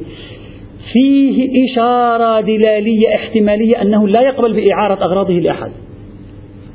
[0.93, 5.71] فيه إشارة دلالية احتمالية أنه لا يقبل بإعارة أغراضه لأحد.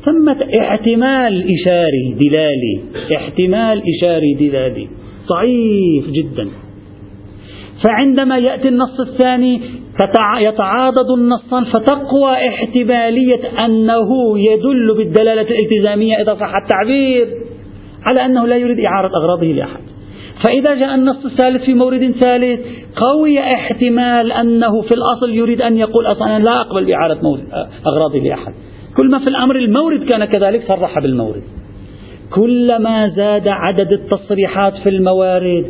[0.04, 2.80] ثمة احتمال إشاري دلالي
[3.16, 4.88] احتمال إشاري دلالي
[5.28, 6.48] ضعيف جدا.
[7.84, 9.60] فعندما يأتي النص الثاني
[10.40, 17.28] يتعاضد النصان فتقوى احتمالية أنه يدل بالدلالة الالتزامية إذا صح التعبير
[18.10, 19.80] على أنه لا يريد إعارة أغراضه لأحد.
[20.46, 22.60] فإذا جاء النص الثالث في مورد ثالث
[22.96, 27.20] قوي احتمال أنه في الأصل يريد أن يقول أصلا أنا لا أقبل بإعارة
[27.92, 28.52] أغراضي لأحد.
[29.00, 31.42] كل ما في الأمر المورد كان كذلك صرح بالمورد.
[32.30, 35.66] كلما زاد عدد التصريحات في الموارد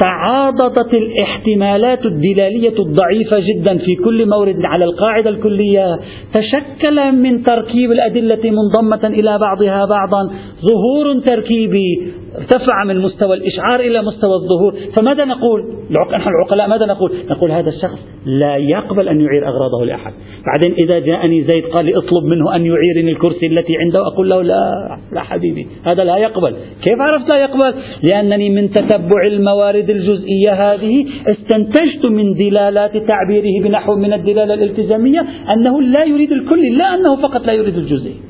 [0.00, 5.98] تعاضدت الاحتمالات الدلالية الضعيفة جدا في كل مورد على القاعدة الكلية.
[6.34, 10.30] تشكل من تركيب الأدلة منضمة إلى بعضها بعضا.
[10.70, 15.64] ظهور تركيبي ارتفع من مستوى الإشعار إلى مستوى الظهور فماذا نقول؟
[16.12, 20.12] نحن العقلاء ماذا نقول؟ نقول هذا الشخص لا يقبل أن يعير أغراضه لأحد.
[20.46, 24.42] بعدين إذا جاءني زيد قال لي اطلب منه أن يعيرني الكرسي التي عنده أقول له
[24.42, 26.56] لا لا حبيبي هذا لا يقبل.
[26.84, 27.74] كيف عرفت لا يقبل؟
[28.10, 35.20] لأنني من تتبع الموارد الجزئية هذه استنتجت من دلالات تعبيره بنحو من الدلالة الالتزامية
[35.56, 38.27] أنه لا يريد الكل لا أنه فقط لا يريد الجزئي.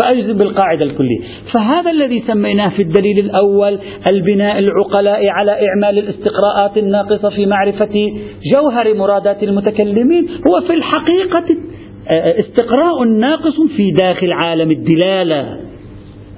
[0.00, 1.18] فأجزم بالقاعدة الكلية.
[1.52, 8.12] فهذا الذي سميناه في الدليل الأول البناء العقلاء على إعمال الاستقراءات الناقصة في معرفة
[8.54, 11.44] جوهر مرادات المتكلمين هو في الحقيقة
[12.40, 15.60] استقراء ناقص في داخل عالم الدلالة.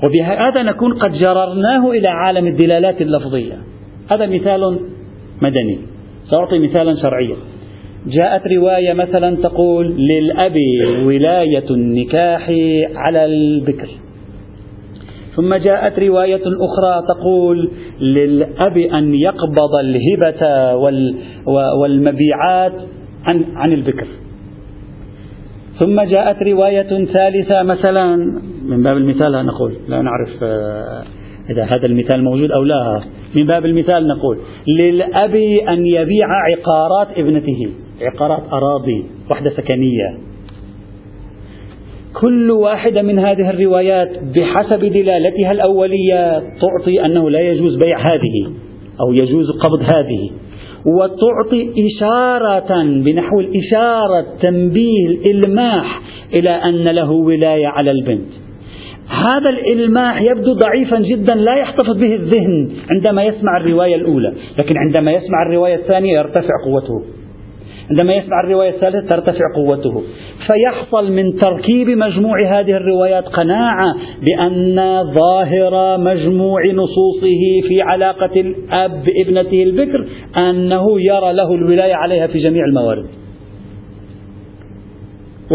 [0.05, 3.59] وبهذا نكون قد جررناه إلى عالم الدلالات اللفظية.
[4.11, 4.81] هذا مثال
[5.43, 5.79] مدني.
[6.31, 7.37] سأعطي مثالا شرعيا.
[8.07, 10.57] جاءت رواية مثلا تقول للأب
[11.05, 12.51] ولاية النكاح
[12.95, 13.89] على البكر.
[15.37, 20.75] ثم جاءت رواية أخرى تقول للأب أن يقبض الهبة
[21.81, 22.73] والمبيعات
[23.25, 24.07] عن, عن البكر.
[25.79, 28.17] ثم جاءت رواية ثالثة مثلا
[28.69, 31.03] من باب المثال نقول لا نعرف آه،
[31.51, 33.03] إذا هذا المثال موجود أو لا.
[33.35, 34.39] من باب المثال نقول
[34.79, 35.35] للأب
[35.69, 37.67] أن يبيع عقارات ابنته.
[38.01, 40.19] عقارات أراضي وحدة سكنية.
[42.21, 48.53] كل واحدة من هذه الروايات بحسب دلالتها الأولية تعطي أنه لا يجوز بيع هذه
[49.01, 50.31] أو يجوز قبض هذه
[50.87, 56.01] وتعطي إشارة بنحو الإشارة تنبيه الإلماح
[56.39, 58.29] إلى أن له ولاية على البنت.
[59.09, 65.13] هذا الإلماح يبدو ضعيفا جدا لا يحتفظ به الذهن عندما يسمع الرواية الأولى لكن عندما
[65.13, 67.03] يسمع الرواية الثانية يرتفع قوته.
[67.91, 70.03] عندما يسمع الرواية الثالثة ترتفع قوته.
[70.47, 73.95] فيحصل من تركيب مجموع هذه الروايات قناعة
[74.27, 82.39] بأن ظاهر مجموع نصوصه في علاقة الأب بابنته البكر أنه يرى له الولاية عليها في
[82.39, 83.07] جميع الموارد.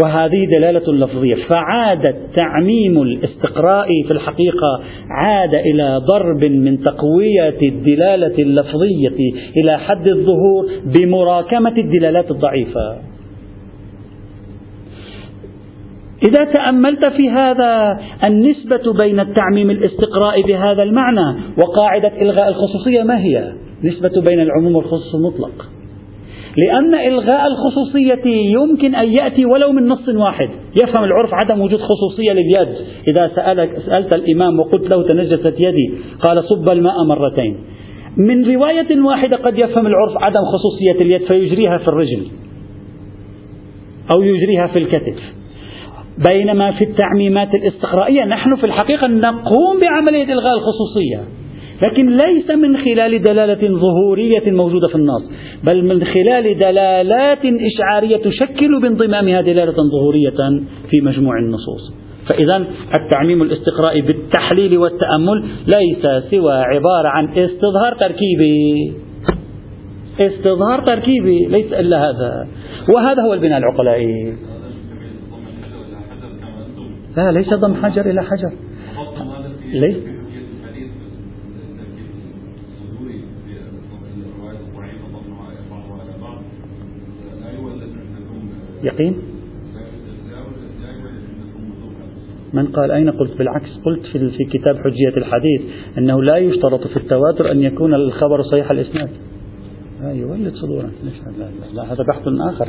[0.02, 1.34] وهذه دلالة لفظية.
[1.34, 10.66] فعاد التعميم الاستقرائي في الحقيقة عاد إلى ضرب من تقوية الدلالة اللفظية إلى حد الظهور
[10.84, 12.96] بمراكمة الدلالات الضعيفة.
[16.28, 23.52] إذا تأملت في هذا النسبة بين التعميم الاستقرائي بهذا المعنى وقاعدة إلغاء الخصوصية ما هي؟
[23.84, 25.68] نسبة بين العموم والخصوص المطلق.
[26.56, 30.48] لأن إلغاء الخصوصية يمكن أن يأتي ولو من نص واحد.
[30.82, 32.68] يفهم العرف عدم وجود خصوصية لليد
[33.08, 37.56] إذا سألك سألت الإمام وقلت له تنجست يدي قال صب الماء مرتين.
[38.16, 42.26] من رواية واحدة قد يفهم العرف عدم خصوصية اليد فيجريها في الرجل.
[44.16, 45.18] أو يجريها في الكتف.
[46.28, 51.41] بينما في التعميمات الاستقرائية نحن في الحقيقة نقوم بعملية إلغاء الخصوصية.
[51.82, 55.22] لكن ليس من خلال دلالة ظهورية موجودة في النص
[55.64, 61.92] بل من خلال دلالات إشعارية تشكل بانضمامها دلالة ظهورية في مجموع النصوص.
[62.28, 62.66] فإذا
[63.00, 68.92] التعميم الاستقرائي بالتحليل والتأمل ليس سوى عبارة عن استظهار تركيبي.
[70.20, 72.48] استظهار تركيبي ليس إلا هذا.
[72.94, 74.34] وهذا هو البناء العقلائي.
[77.16, 78.52] لا ليس ضم حجر إلى حجر.
[79.72, 80.21] ليس.
[88.82, 89.16] يقين؟
[92.52, 95.62] من قال أين قلت؟ بالعكس قلت في, في كتاب حجية الحديث
[95.98, 99.08] أنه لا يشترط في التواتر أن يكون الخبر صحيح الإسناد.
[100.02, 100.90] يولد صدورا.
[101.04, 102.22] لا, لا, لا هذا بحث
[102.54, 102.68] آخر.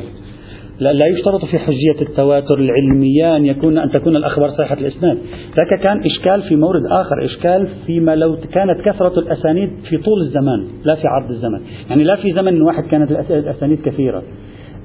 [0.80, 5.18] لا, لا يشترط في حجية التواتر العلمية أن يكون أن تكون الأخبار صحيحة الإسناد.
[5.56, 10.68] ذاك كان إشكال في مورد آخر إشكال فيما لو كانت كثرة الأسانيد في طول الزمان
[10.84, 11.60] لا في عرض الزمن.
[11.90, 14.22] يعني لا في زمن واحد كانت الأسانيد كثيرة.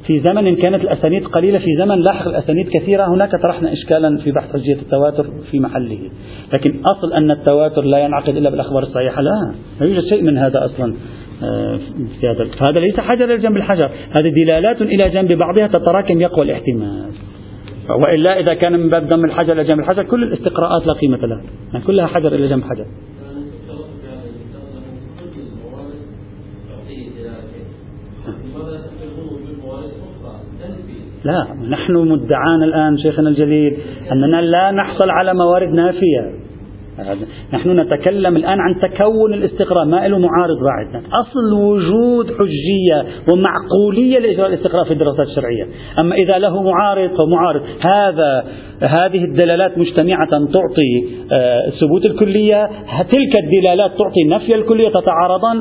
[0.08, 4.54] في زمن كانت الأسانيد قليلة في زمن لاحق الأسانيد كثيرة هناك طرحنا إشكالا في بحث
[4.54, 6.00] حجية التواتر في محله.
[6.54, 10.66] لكن أصل أن التواتر لا ينعقد إلا بالأخبار الصحيحة لا لا يوجد شيء من هذا
[10.66, 10.94] أصلا
[11.44, 11.80] آه،
[12.20, 17.10] في هذا فهذا ليس حجر جنب الحجر هذه دلالات إلى جنب بعضها تتراكم يقوى الاحتمال.
[17.90, 21.42] وإلا إذا كان من باب ضم الحجر إلى جنب الحجر كل الاستقراءات لا قيمة لها
[21.74, 22.86] يعني كلها حجر إلى جنب حجر.
[31.24, 33.78] لا نحن مدعانا الآن شيخنا الجليل
[34.12, 36.32] أننا لا نحصل على موارد نافية.
[37.54, 41.04] نحن نتكلم الآن عن تكون الاستقراء ما له معارض بعد.
[41.14, 45.68] أصل وجود حجية ومعقولية لإجراء الاستقراء في الدراسات الشرعية.
[46.00, 47.62] أما إذا له معارض فمعارض.
[47.82, 48.44] هذا
[48.82, 52.70] هذه الدلالات مجتمعة تعطي آه، ثبوت الكلية.
[53.12, 55.58] تلك الدلالات تعطي نفي الكلية تتعارضان.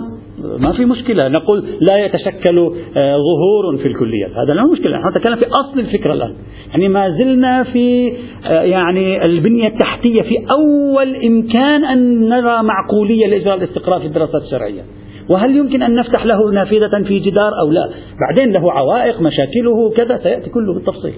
[0.59, 1.29] ما في مشكلة.
[1.29, 2.59] نقول لا يتشكل
[2.97, 4.99] آه، ظهور في الكليات هذا لا مشكلة.
[4.99, 6.35] نحن نتكلم في أصل الفكرة الآن.
[6.71, 8.13] يعني ما زلنا في
[8.47, 14.83] آه، يعني البنية التحتية في أول إمكان أن نرى معقولية لإجراء الاستقراء في الدراسات الشرعية.
[15.31, 20.17] وهل يمكن أن نفتح له نافذة في جدار أو لا؟ بعدين له عوائق مشاكله كذا.
[20.23, 21.15] سيأتي كله بالتفصيل.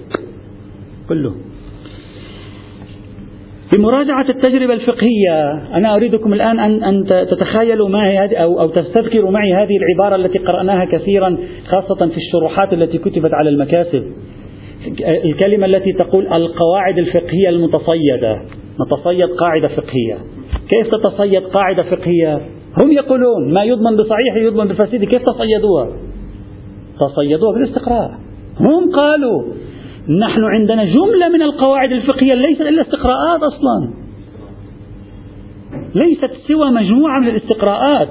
[1.09, 1.33] كله.
[3.77, 9.77] بمراجعة التجربة الفقهية أنا أريدكم الآن أن أن تتخيلوا معي أو أو تستذكروا معي هذه
[9.77, 14.03] العبارة التي قرأناها كثيرا خاصة في الشروحات التي كتبت على المكاسب.
[15.25, 18.41] الكلمة التي تقول القواعد الفقهية المتصيدة.
[18.85, 20.17] نتصيد قاعدة فقهية.
[20.69, 22.41] كيف تتصيد قاعدة فقهية؟
[22.81, 25.87] هم يقولون ما يضمن بصحيح يضمن بفاسد كيف تصيدوها؟
[26.99, 28.11] تصيدوها بالاستقراء.
[28.59, 29.43] هم قالوا
[30.09, 34.00] نحن عندنا جملة من القواعد الفقهية ليست إلا استقراءات أصلا.
[35.95, 38.07] ليست سوى مجموعة من الاستقراءات.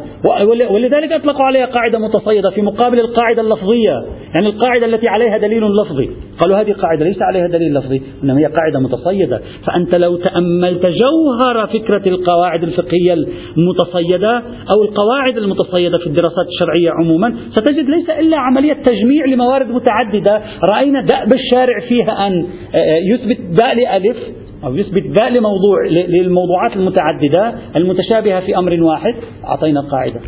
[0.71, 4.05] ولذلك أطلقوا عليها قاعدة متصيدة في مقابل القاعدة اللفظية.
[4.35, 6.11] يعني القاعدة التي عليها دليل لفظي.
[6.41, 9.41] قالوا هذه قاعدة ليس عليها دليل لفظي إنما هي قاعدة متصيدة.
[9.67, 13.15] فأنت لو تأملت جوهر فكرة القواعد الفقهية
[13.57, 14.43] المتصيدة
[14.77, 20.43] أو القواعد المتصيدة في الدراسات الشرعية عموما ستجد ليس إلا عملية تجميع لموارد متعددة.
[20.75, 24.17] رأينا دأب الشارع فيها أن آه، آه، يثبت باء لألف
[24.65, 30.21] أو يثبت باء لموضوع للموضوعات المتعددة المتشابهة في أمر واحد أعطينا قاعدة.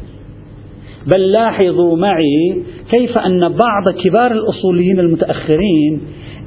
[1.14, 6.01] بل لاحظوا معي كيف أن بعض كبار الأصوليين المتأخرين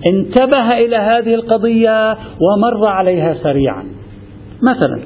[0.09, 3.83] انتبه إلى هذه القضية ومر عليها سريعا.
[4.61, 4.99] مثلا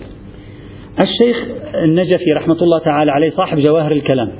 [1.01, 1.47] الشيخ
[1.83, 4.31] النجفي رحمة الله تعالى عليه صاحب جواهر الكلام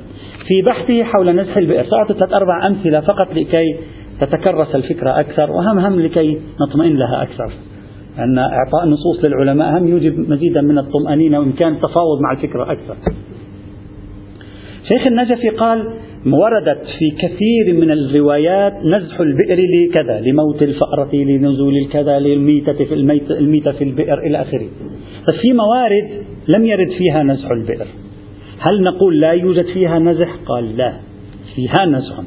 [0.48, 3.78] في بحثه حول نزح البئر سأعطي ثلاث أربع أمثلة فقط لكي
[4.22, 7.54] تتكرس الفكرة أكثر وهم هم لكي نطمئن لها أكثر.
[8.24, 12.96] أن إعطاء نصوص للعلماء هم يوجب مزيدا من الطمأنينة وإمكان التفاوض مع الفكرة أكثر.
[14.90, 15.94] شيخ النجفي قال
[16.26, 23.32] وردت في كثير من الروايات نزح البئر لكذا لموت الفأرة لنزول الكذا للميتة في الميت
[23.32, 24.68] الميتة في البئر إلى آخره.
[25.28, 26.10] ففي موارد
[26.48, 27.88] لم يرد فيها نزح البئر.
[28.60, 30.94] هل نقول لا يوجد فيها نزح؟ قال لا
[31.56, 32.20] فيها نزح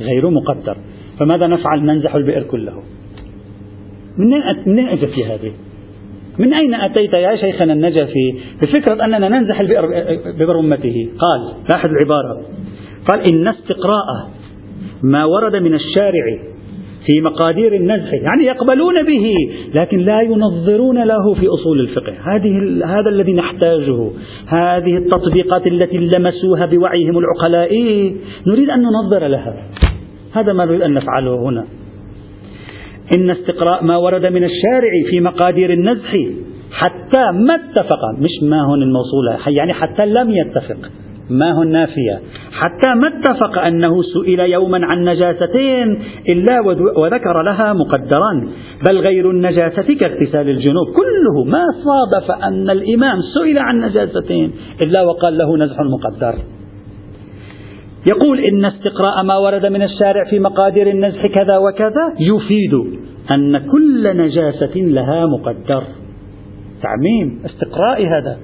[0.00, 0.76] غير مقدر
[1.18, 2.82] فماذا نفعل؟ ننزح البئر كله.
[4.66, 5.52] من أين أجت هذه؟
[6.38, 9.86] من أين أتيت يا شيخنا النجفي بفكرة أننا ننزح البئر
[10.46, 12.40] برمته قال لاحظ العبارة.
[13.08, 14.30] قال إن استقراء
[15.02, 16.24] ما ورد من الشارع
[17.06, 19.34] في مقادير النزح يعني يقبلون به
[19.80, 22.12] لكن لا ينظرون له في أصول الفقه.
[22.34, 24.10] هذه هذا الذي نحتاجه.
[24.46, 27.74] هذه التطبيقات التي لمسوها بوعيهم العقلاء.
[28.46, 29.54] نريد أن ننظر لها.
[30.32, 31.64] هذا ما نريد أن نفعله هنا.
[33.16, 36.12] إن استقراء ما ورد من الشارع في مقادير النزح
[36.72, 40.90] حتى ما اتفق مش ما هون الموصولة يعني حتى لم يتفق
[41.30, 42.20] ما هو النافية
[42.52, 46.60] حتى ما اتفق أنه سئل يوما عن نجاستين إلا
[46.96, 48.48] وذكر لها مقدرا
[48.88, 55.38] بل غير النجاسة كاغتسال الجنوب كله ما صادف أن الإمام سئل عن نجاستين إلا وقال
[55.38, 56.34] له نزح مقدر.
[58.06, 62.74] يقول إن استقراء ما ورد من الشارع في مقادير النزح كذا وكذا يفيد
[63.30, 65.82] أن كل نجاسة لها مقدر.
[66.82, 68.38] تعميم استقراء هذا.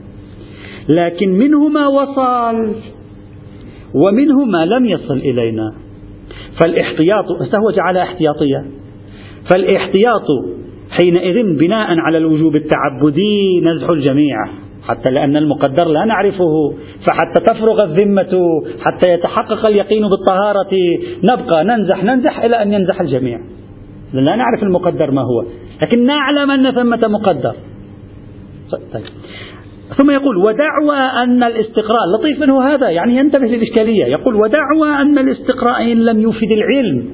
[0.89, 2.75] لكن منه ما وصل
[3.95, 5.75] ومنه ما لم يصل إلينا.
[6.61, 8.65] فالاحتياط هو جعل احتياطية.
[9.51, 10.27] فالاحتياط
[10.91, 14.37] حينئذ بناء على الوجوب التعبدي نزح الجميع.
[14.89, 16.75] حتى لأن المقدر لا نعرفه.
[17.09, 20.99] فحتى تفرغ الذمة حتى يتحقق اليقين بالطهارة
[21.33, 23.39] نبقى ننزح ننزح إلى أن ينزح الجميع.
[24.13, 25.45] لا نعرف المقدر ما هو
[25.83, 27.55] لكن نعلم أن ثمة مقدر.
[28.93, 29.05] طيب.
[29.99, 32.01] ثم يقول ودعوى أن الاستقراء.
[32.19, 34.05] لطيف منه هذا يعني ينتبه للإشكالية.
[34.05, 37.11] يقول ودعوى أن الاستقراء إن لم يفد العلم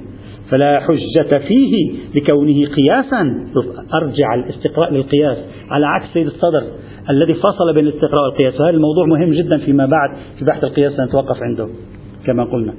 [0.51, 3.47] فلا حجة فيه لكونه قياسا.
[3.95, 5.39] أرجع الاستقراء للقياس
[5.70, 6.62] على عكس الصدر.
[7.11, 8.61] الذي فصل بين الاستقراء والقياس.
[8.61, 11.68] وهذا الموضوع مهم جدا فيما بعد في بحث القياس سنتوقف عنده
[12.26, 12.74] كما قلنا.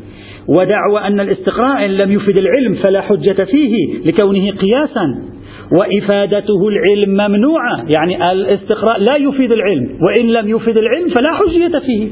[0.48, 5.34] ودعوى أن الاستقراء إن لم يفد العلم فلا حجة فيه لكونه قياسا.
[5.72, 12.10] وإفادته العلم ممنوعة يعني الاستقراء لا يفيد العلم وإن لم يفيد العلم فلا حجية فيه.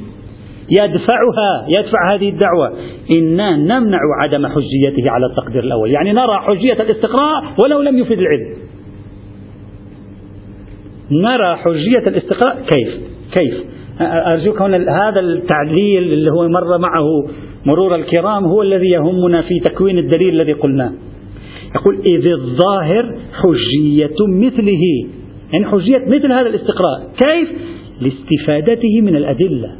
[0.80, 2.74] يدفعها يدفع هذه الدعوة.
[3.18, 5.91] إنا نمنع عدم حجيته على التقدير الأول.
[5.91, 8.55] يعني نرى حجية الاستقراء ولو لم يفيد العلم.
[11.12, 12.99] نرى حجية الاستقراء كيف؟
[13.32, 13.64] كيف؟
[14.01, 17.05] أرجوك هنا هذا التعليل اللي هو مر معه
[17.66, 20.91] مرور الكرام هو الذي يهمنا في تكوين الدليل الذي قلناه.
[21.76, 25.09] يقول إذ الظاهر حجية مثله
[25.53, 27.49] يعني حجية مثل هذا الاستقراء كيف؟
[28.01, 29.76] لاستفادته من الأدلة.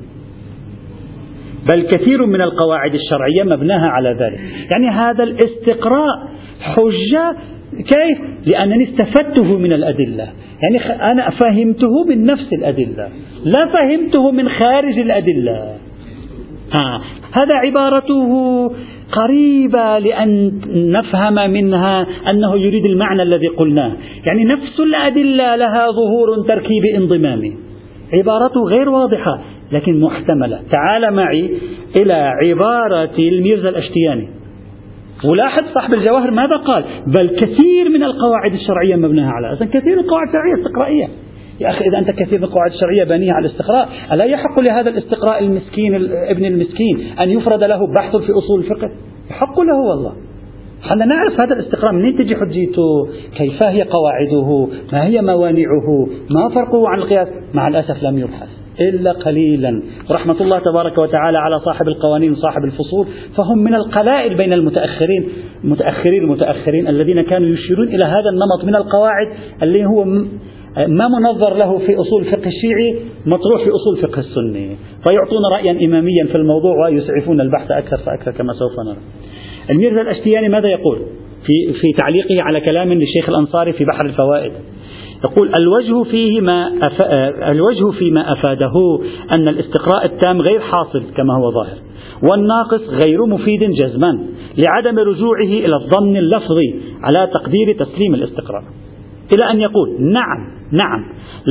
[1.72, 4.40] بل كثير من القواعد الشرعية مبناها على ذلك.
[4.74, 6.30] يعني هذا الاستقراء
[6.62, 7.36] حجة
[7.82, 10.28] كيف؟ لأنني استفدته من الأدلة.
[10.64, 13.10] يعني أنا فهمته من نفس الأدلة.
[13.46, 15.74] لا فهمته من خارج الأدلة.
[16.76, 17.02] آه.
[17.34, 18.32] هذا عبارته
[19.12, 20.62] قريبة لأن
[20.92, 23.92] نفهم منها أنه يريد المعنى الذي قلناه.
[24.28, 27.54] يعني نفس الأدلة لها ظهور تركيبي انضمامي.
[28.14, 30.60] عبارته غير واضحة لكن محتملة.
[30.72, 31.50] تعال معي
[32.02, 34.41] إلى عبارة الميرزا الأشتياني.
[35.26, 40.00] ولاحظ صاحب الجواهر ماذا قال؟ بل كثير من القواعد الشرعية مبناها على أصلا كثير من
[40.00, 41.08] القواعد الشرعية استقرائية.
[41.60, 45.44] يا أخي إذا أنت كثير من القواعد الشرعية بانية على الاستقراء ألا يحق لهذا الاستقراء
[45.44, 45.96] المسكين
[46.30, 48.92] ابن المسكين أن يفرد له بحث في أصول الفقه؟
[49.30, 50.14] يحق له والله.
[50.82, 53.08] حنا نعرف هذا الاستقراء منين تجي حجيته؟
[53.38, 58.61] كيف هي قواعده؟ ما هي موانعه؟ ما فرقه عن القياس؟ مع الأسف لم يبحث.
[58.80, 59.82] إلا قليلا.
[60.12, 63.08] رحمة الله تبارك وتعالى على صاحب القوانين وصاحب الفصول.
[63.38, 65.30] فهم من القلائل بين المتأخرين
[65.64, 69.28] متأخرين المتأخرين الذين كانوا يشيرون إلى هذا النمط من القواعد
[69.64, 70.04] اللي هو
[70.88, 72.96] ما منظر له في أصول فقه الشيعي
[73.26, 74.78] مطروح في أصول فقه السني.
[74.78, 78.98] فيعطون رأيا إماميا في الموضوع ويسعفون البحث أكثر فأكثر كما سوف نرى.
[79.70, 80.98] الميرزا الأشتياني ماذا يقول؟
[81.46, 84.52] في, في تعليقه على كلام للشيخ الأنصاري في بحر الفوائد.
[85.26, 87.02] يقول الوجه فيه ما أف...
[87.52, 88.72] الوجه فيما أفاده
[89.36, 91.78] أن الاستقراء التام غير حاصل كما هو ظاهر
[92.32, 94.20] والناقص غير مفيد جزما
[94.58, 98.64] لعدم رجوعه إلى الظن اللفظي على تقدير تسليم الاستقراء.
[99.36, 101.06] إلى أن يقول نعم نعم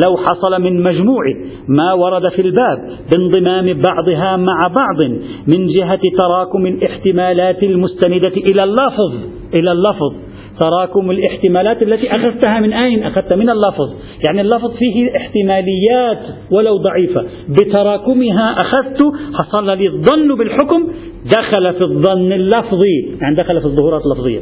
[0.07, 1.23] لو حصل من مجموع
[1.69, 2.79] ما ورد في الباب
[3.13, 5.03] بانضمام بعضها مع بعض
[5.47, 9.15] من جهة تراكم الاحتمالات المستندة إلى اللفظ
[9.55, 10.15] إلى اللفظ.
[10.61, 13.95] تراكم الاحتمالات التي أخذتها من أين؟ أخذت من اللفظ.
[14.27, 16.19] يعني اللفظ فيه احتماليات
[16.51, 17.25] ولو ضعيفة.
[17.49, 18.99] بتراكمها أخذت
[19.35, 20.89] حصل لي الظن بالحكم
[21.37, 23.17] دخل في الظن اللفظي.
[23.21, 24.41] يعني دخل في الظهورات اللفظية.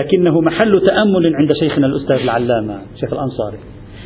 [0.00, 3.56] لكنه محل تأمل عند شيخنا الأستاذ العلامة شيخ الأنصاري.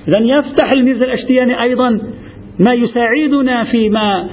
[0.09, 2.01] إذا يفتح الميرزا الأشتياني أيضا
[2.59, 4.27] ما يساعدنا فيما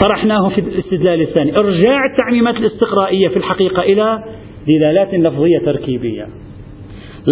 [0.00, 1.52] طرحناه في الاستدلال الثاني.
[1.52, 4.24] إرجاع التعميمات الاستقرائية في الحقيقة إلى
[4.66, 6.26] دلالات لفظية تركيبية.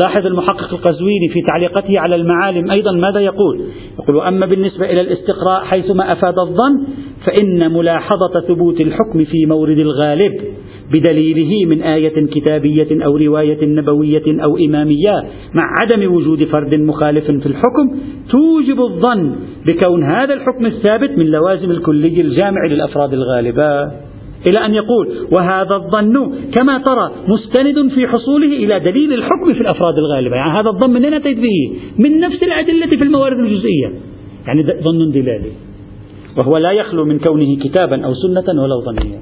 [0.03, 3.61] لاحظ المحقق القزويني في تعليقته على المعالم أيضا ماذا يقول؟
[3.99, 6.87] يقول وأما بالنسبة إلى الاستقراء حيثما أفاد الظن
[7.27, 10.33] فإن ملاحظة ثبوت الحكم في مورد الغالب
[10.93, 15.25] بدليله من آية كتابية أو رواية نبوية أو إمامية
[15.55, 17.99] مع عدم وجود فرد مخالف في الحكم
[18.31, 23.91] توجب الظن بكون هذا الحكم الثابت من لوازم الكلي الجامع للأفراد الغالبة.
[24.49, 29.99] إلى أن يقول وهذا الظن كما ترى مستند في حصوله إلى دليل الحكم في الأفراد
[29.99, 30.37] الغالبة.
[30.37, 33.93] يعني هذا الظن من أين أتيت به؟ من نفس الأدلة في الموارد الجزئية.
[34.47, 35.53] يعني ظن دلالي.
[36.39, 39.21] وهو لا يخلو من كونه كتابا أو سنة ولو ظنيا.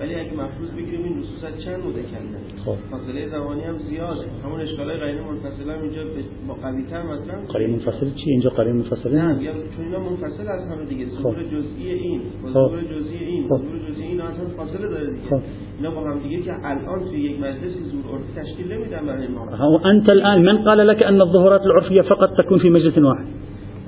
[0.00, 1.22] ولی اگه مفروض بگیریم این
[1.64, 2.31] چند
[2.64, 2.76] خب.
[2.90, 4.26] فاصله زمانی هم زیاده.
[4.44, 6.02] همون اشکالای قرینه منفصل هم اینجا
[6.48, 9.38] با قوی تر مثلا قرینه منفصل چی؟ اینجا قرینه منفصل نه
[9.76, 11.06] چون اینا منفصل از همه دیگه.
[11.06, 11.42] ظهور.
[11.42, 12.20] جزئی این.
[12.52, 15.42] ظهور جزئی این ظهور جزئی این أصلا فاصله داره دیگه.
[15.78, 19.80] اینا با هم دیگه که الان توی یک مجلس ظهور عرفی تشکیل نمیدن برای ما.
[19.84, 23.26] انت الآن من قال لك أن الظهورات العرفية فقط تكون في مجلس واحد.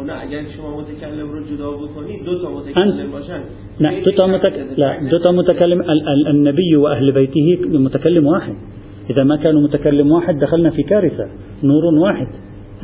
[0.04, 3.40] خب نه اگر شما متکلم رو جدا بکنید دو تا متکلم باشن.
[3.80, 4.52] لا دو تا متك...
[4.76, 6.08] لا دو تا متكلم ال...
[6.08, 6.28] ال...
[6.28, 8.54] النبي واهل بيته متكلم واحد.
[9.10, 11.26] اذا ما كانوا متكلم واحد دخلنا في كارثة
[11.62, 12.26] نور واحد.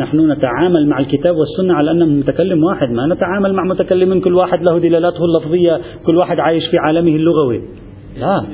[0.01, 2.91] نحن نتعامل مع الكتاب والسنة على أنه متكلم واحد.
[2.91, 7.63] ما نتعامل مع متكلم كل واحد له دلالاته اللفظية كل واحد عايش في عالمه اللغوي.
[8.21, 8.45] لا.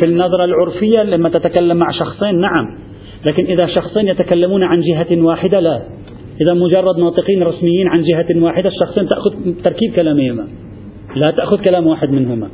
[0.00, 2.78] في النظرة العرفية لما تتكلم مع شخصين نعم.
[3.26, 5.82] لكن إذا شخصين يتكلمون عن جهة واحدة لا.
[6.40, 9.30] إذا مجرد ناطقين رسميين عن جهة واحدة الشخصين تأخذ
[9.64, 10.48] تركيب كلامهما.
[11.16, 12.48] لا تأخذ كلام واحد منهما.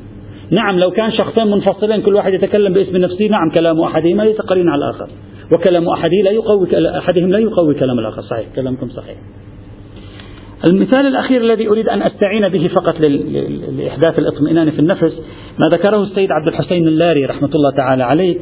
[0.51, 4.69] نعم لو كان شخصين منفصلين كل واحد يتكلم باسم نفسه نعم كلام أحدهما ليس قرين
[4.69, 5.09] على الآخر.
[5.53, 8.23] وكلام أحدهم لا يقوي أحدهم لا يقوي كلام الآخر.
[8.23, 9.17] صحيح كلامكم صحيح.
[10.71, 13.01] المثال الأخير الذي أريد أن أستعين به فقط
[13.79, 15.13] لإحداث الإطمئنان في النفس
[15.59, 18.37] ما ذكره السيد عبد الحسين اللاري رحمة الله تعالى عليه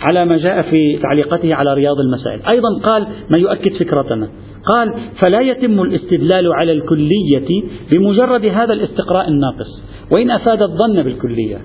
[0.00, 2.40] على ما جاء في تعليقته على رياض المسائل.
[2.48, 4.28] أيضا قال ما يؤكد فكرتنا.
[4.72, 7.62] قال فلا يتم الاستدلال على الكلية
[7.92, 11.60] بمجرد هذا الاستقراء الناقص وإن أفاد الظن بالكلية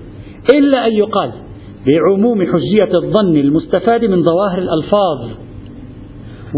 [0.54, 1.32] إلا أن يقال
[1.86, 5.30] بعموم حجية الظن المستفاد من ظواهر الألفاظ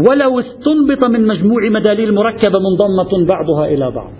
[0.09, 4.11] ولو استنبط من مجموع مداليل مركبة منضمة بعضها إلى بعض.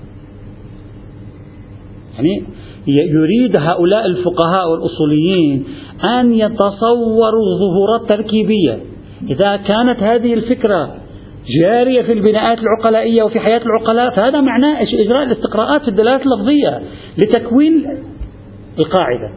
[2.15, 2.43] يعني
[2.87, 5.63] يريد هؤلاء الفقهاء والأصوليين
[6.03, 8.79] أن يتصوروا ظهورات تركيبية
[9.29, 11.02] إذا كانت هذه الفكرة
[11.61, 16.81] جارية في البناءات العقلائية وفي حياة العقلاء فهذا معناه إجراء الاستقراءات في الدلالات اللفظية
[17.17, 17.85] لتكوين
[18.79, 19.29] القاعدة.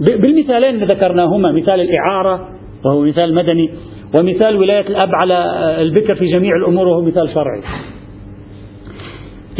[0.00, 2.48] بالمثالين اللي ذكرناهما مثال الإعارة
[2.84, 3.70] وهو مثال مدني
[4.14, 5.34] ومثال ولاية الأب على
[5.82, 7.62] البكر في جميع الأمور وهو مثال شرعي.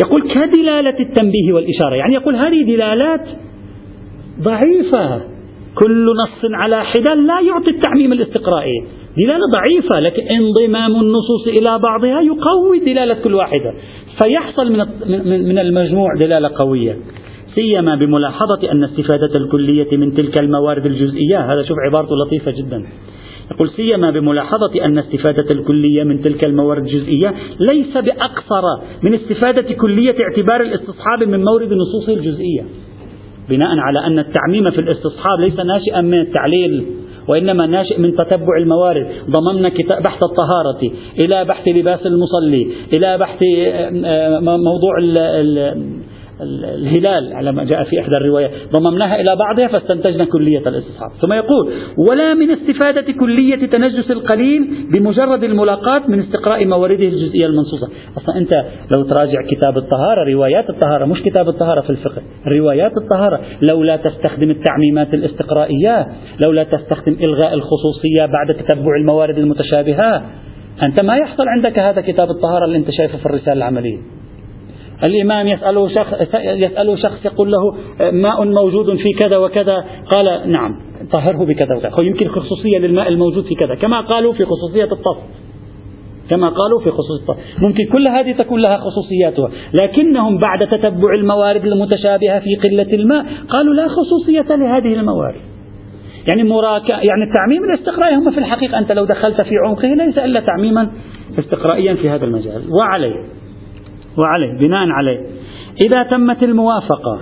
[0.00, 3.28] يقول كدلالة التنبيه والإشارة يعني يقول هذه دلالات
[4.40, 5.20] ضعيفة.
[5.74, 8.84] كل نص على حدة لا يعطي التعميم الاستقرائي.
[9.16, 13.74] دلالة ضعيفة لكن انضمام النصوص إلى بعضها يقوي دلالة كل واحدة.
[14.22, 14.78] فيحصل من
[15.48, 16.96] من المجموع دلالة قوية.
[17.54, 22.86] سيما بملاحظة أن استفادة الكلية من تلك الموارد الجزئية هذا شوف عبارته لطيفة جدا.
[23.54, 27.34] يقول سيما بملاحظة أن استفادة الكلية من تلك الموارد الجزئية
[27.72, 28.62] ليس بأقصر
[29.02, 32.64] من استفادة كلية اعتبار الاستصحاب من مورد نصوصه الجزئية.
[33.48, 36.84] بناء على أن التعميم في الاستصحاب ليس ناشئا من التعليل
[37.28, 39.06] وإنما ناشئ من تتبع الموارد.
[39.30, 39.68] ضممنا
[40.04, 44.98] بحث الطهارة إلى بحث لباس المصلي إلى بحث آه، آه، موضوع
[46.42, 51.10] الهلال على ما جاء في إحدى الروايات ضممناها إلى بعضها فاستنتجنا كلية الاستصحاب.
[51.20, 51.72] ثم يقول
[52.10, 57.88] ولا من استفادة كلية تنجس القليل بمجرد الملاقاة من استقراء موارده الجزئية المنصوصة.
[58.18, 58.52] أصلا أنت
[58.96, 64.50] لو تراجع كتاب الطهارة روايات الطهارة مش كتاب الطهارة في الفقه روايات الطهارة لولا تستخدم
[64.50, 66.06] التعميمات الاستقرائية
[66.44, 70.22] لولا تستخدم إلغاء الخصوصية بعد تتبع الموارد المتشابهة
[70.82, 73.98] أنت ما يحصل عندك هذا كتاب الطهارة اللي أنت شايفه في الرسالة العملية.
[75.04, 77.74] الإمام يسأله شخص, يسأله شخص يقول له
[78.12, 79.84] ماء موجود في كذا وكذا.
[80.16, 80.70] قال نعم
[81.12, 82.06] طهره بكذا وكذا.
[82.06, 85.22] يمكن خصوصية للماء الموجود في كذا كما قالوا في خصوصية الطفل
[86.30, 87.36] كما قالوا في خصوص الطهر.
[87.58, 89.50] ممكن كل هذه تكون لها خصوصياتها
[89.82, 95.40] لكنهم بعد تتبع الموارد المتشابهة في قلة الماء قالوا لا خصوصية لهذه الموارد.
[96.28, 100.40] يعني مراك يعني التعميم الاستقرائي هم في الحقيقة أنت لو دخلت في عمقه ليس إلا
[100.40, 100.90] تعميما
[101.38, 102.62] استقرائيا في هذا المجال.
[102.72, 103.39] وعليه.
[104.20, 105.20] وعليه بناء عليه.
[105.86, 107.20] إذا تمت الموافقة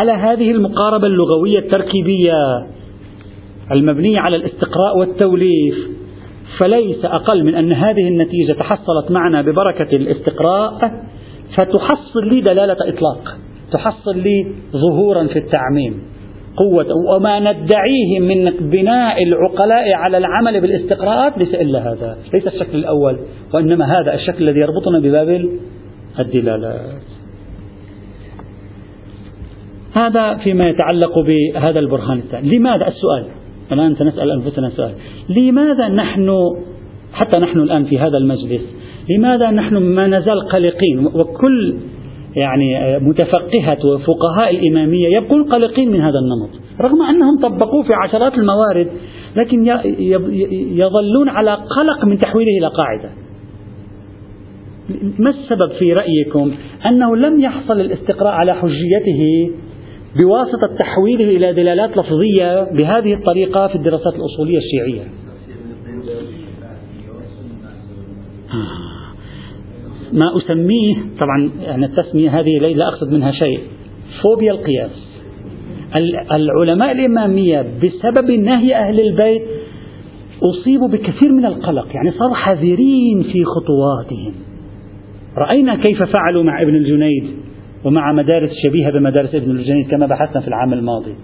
[0.00, 2.66] على هذه المقاربة اللغوية التركيبية
[3.78, 5.88] المبنية على الاستقراء والتوليف
[6.58, 10.78] فليس أقل من أن هذه النتيجة تحصلت معنا ببركة الاستقراء
[11.56, 13.36] فتحصل لي دلالة إطلاق
[13.72, 16.02] تحصل لي ظهورا في التعميم
[16.56, 23.18] قوة وما ندعيه من بناء العقلاء على العمل بالاستقراءات ليس إلا هذا ليس الشكل الأول
[23.54, 25.48] وإنما هذا الشكل الذي يربطنا بباب
[26.18, 27.02] الدلالات
[29.92, 33.24] هذا فيما يتعلق بهذا البرهان الثاني لماذا؟ السؤال.
[33.72, 34.92] الآن سنسأل أنفسنا سؤال.
[35.28, 36.30] لماذا نحن
[37.12, 38.62] حتى نحن الآن في هذا المجلس
[39.10, 41.76] لماذا نحن ما نزال قلقين؟ وكل
[42.36, 46.50] يعني متفقهة وفقهاء الإمامية يبقون قلقين من هذا النمط
[46.80, 48.88] رغم أنهم طبقوه في عشرات الموارد
[49.36, 49.66] لكن
[50.76, 53.10] يظلون على قلق من تحويله إلى قاعدة.
[55.18, 56.54] ما السبب في رأيكم
[56.86, 59.50] أنه لم يحصل الاستقراء على حجيته
[60.20, 65.08] بواسطة تحويله إلى دلالات لفظية بهذه الطريقة في الدراسات الأصولية الشيعية؟
[70.12, 73.60] ما أسميه طبعا يعني التسمية هذه لا أقصد منها شيء
[74.22, 75.08] فوبيا القياس.
[76.32, 79.42] العلماء الإمامية بسبب نهي أهل البيت
[80.42, 84.47] أصيبوا بكثير من القلق يعني صاروا حذرين في خطواتهم.
[85.36, 87.24] رأينا كيف فعلوا مع ابن الجنيد
[87.84, 91.14] ومع مدارس شبيهة بمدارس ابن الجنيد كما بحثنا في العام الماضي.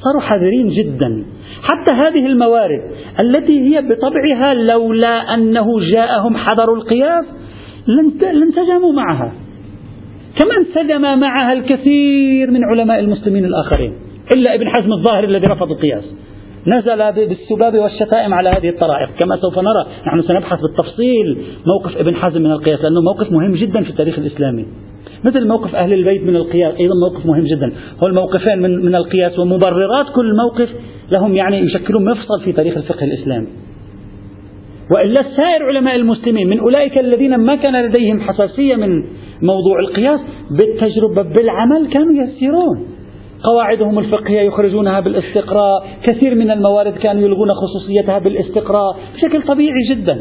[0.00, 1.24] صاروا حذرين جدا.
[1.62, 2.82] حتى هذه الموارد
[3.20, 7.24] التي هي بطبعها لولا أنه جاءهم حذر القياس
[8.22, 9.32] لانسجموا معها.
[10.38, 13.92] كما انسجم معها الكثير من علماء المسلمين الآخرين؟
[14.36, 16.14] إلا ابن حزم الظاهر الذي رفض القياس.
[16.66, 22.42] نزل بالسباب والشتائم على هذه الطرائق كما سوف نرى نحن سنبحث بالتفصيل موقف ابن حزم
[22.42, 24.66] من القياس لأنه موقف مهم جدا في التاريخ الإسلامي.
[25.28, 27.72] مثل موقف أهل البيت من القياس أيضا موقف مهم جدا.
[28.04, 30.68] هو الموقفين من, من القياس ومبررات كل موقف
[31.10, 33.46] لهم يعني يشكلون مفصل في تاريخ الفقه الإسلامي.
[34.94, 39.04] وإلا سائر علماء المسلمين من أولئك الذين ما كان لديهم حساسية من
[39.42, 42.93] موضوع القياس بالتجربة بالعمل كانوا يسيرون.
[43.44, 45.86] قواعدهم الفقهية يخرجونها بالاستقراء.
[46.02, 50.20] كثير من الموارد كانوا يلغون خصوصيتها بالاستقراء بشكل طبيعي جدا.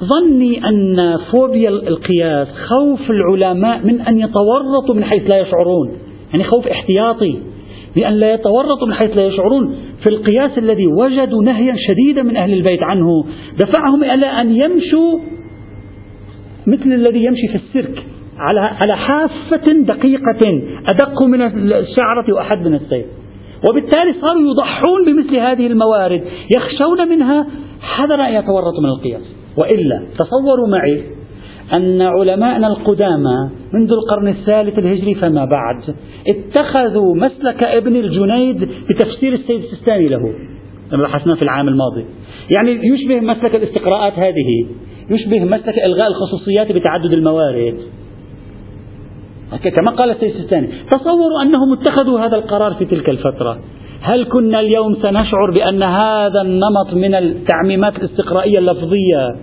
[0.00, 5.98] ظني أن فوبيا القياس خوف العلماء من أن يتورطوا من حيث لا يشعرون.
[6.32, 7.38] يعني خوف احتياطي
[7.96, 9.76] لأن لا يتورطوا من حيث لا يشعرون.
[10.02, 13.24] في القياس الذي وجدوا نهيا شديدا من أهل البيت عنه
[13.62, 15.18] دفعهم إلى أن يمشوا
[16.66, 18.06] مثل الذي يمشي في السيرك.
[18.38, 23.06] على على حافة دقيقة أدق من الشعرة وأحد من السيف.
[23.70, 26.22] وبالتالي صاروا يضحون بمثل هذه الموارد
[26.56, 27.46] يخشون منها
[27.80, 29.22] حذر أن يتورطوا من القياس.
[29.58, 31.02] وإلا تصوروا معي
[31.72, 35.94] أن علماءنا القدامى منذ القرن الثالث الهجري فما بعد
[36.28, 40.34] اتخذوا مسلك ابن الجنيد بتفسير السيد السيستاني له.
[40.92, 42.04] بحثنا في العام الماضي.
[42.50, 44.66] يعني يشبه مسلك الاستقراءات هذه
[45.10, 47.78] يشبه مسلك إلغاء الخصوصيات بتعدد الموارد.
[49.58, 53.58] كما قال السيد السيستاني تصوروا أنهم اتخذوا هذا القرار في تلك الفترة.
[54.00, 59.36] هل كنا اليوم سنشعر بأن هذا النمط من التعميمات الاستقرائية اللفظية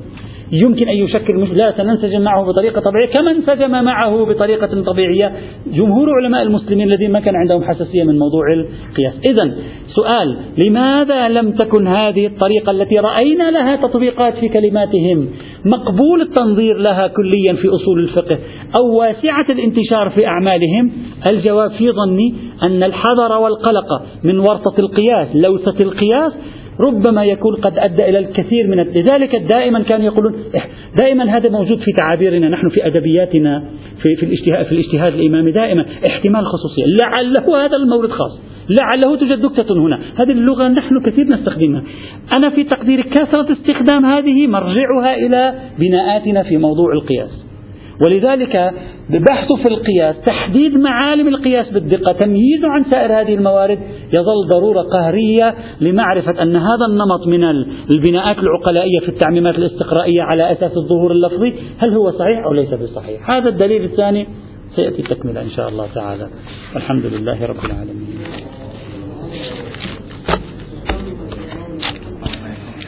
[0.52, 5.32] يمكن أن يشكل مش لا سننسجم معه بطريقة طبيعية كما انسجم معه بطريقة طبيعية.
[5.68, 9.14] جمهور علماء المسلمين الذين ما كان عندهم حساسية من موضوع القياس.
[9.30, 9.56] إذا
[9.96, 15.28] سؤال لماذا لم تكن هذه الطريقة التي رأينا لها تطبيقات في كلماتهم؟
[15.66, 18.38] مقبول التنظير لها كليا في أصول الفقه.
[18.80, 20.92] أو واسعة الانتشار في أعمالهم
[21.30, 26.34] الجواب في ظني أن الحذر والقلق من ورطة القياس لوثة القياس
[26.80, 30.34] ربما يكون قد أدى إلى الكثير من لذلك دائما كانوا يقولون
[31.00, 33.64] دائما هذا موجود في تعابيرنا نحن في أدبياتنا
[34.02, 36.86] في في الاجتهاد في الاجتهاد الإمامي دائما احتمال خصوصية.
[37.02, 40.00] لعله هذا المورد خاص لعله توجد نكتة هنا.
[40.16, 41.84] هذه اللغة نحن كثير نستخدمها.
[42.38, 47.51] أنا في تقدير كثرة استخدام هذه مرجعها إلى بناءاتنا في موضوع القياس.
[48.02, 48.74] ولذلك
[49.10, 53.80] بحث في القياس تحديد معالم القياس بالدقة تمييزه عن سائر هذه الموارد
[54.14, 57.44] يظل ضرورة قهرية لمعرفة أن هذا النمط من
[57.96, 63.30] البناءات العقلائية في التعميمات الاستقرائية على أساس الظهور اللفظي هل هو صحيح أو ليس بصحيح؟
[63.30, 64.28] هذا الدليل الثاني
[64.76, 66.28] سيأتي تكملة إن شاء الله تعالى.
[66.76, 68.61] والحمد لله رب العالمين.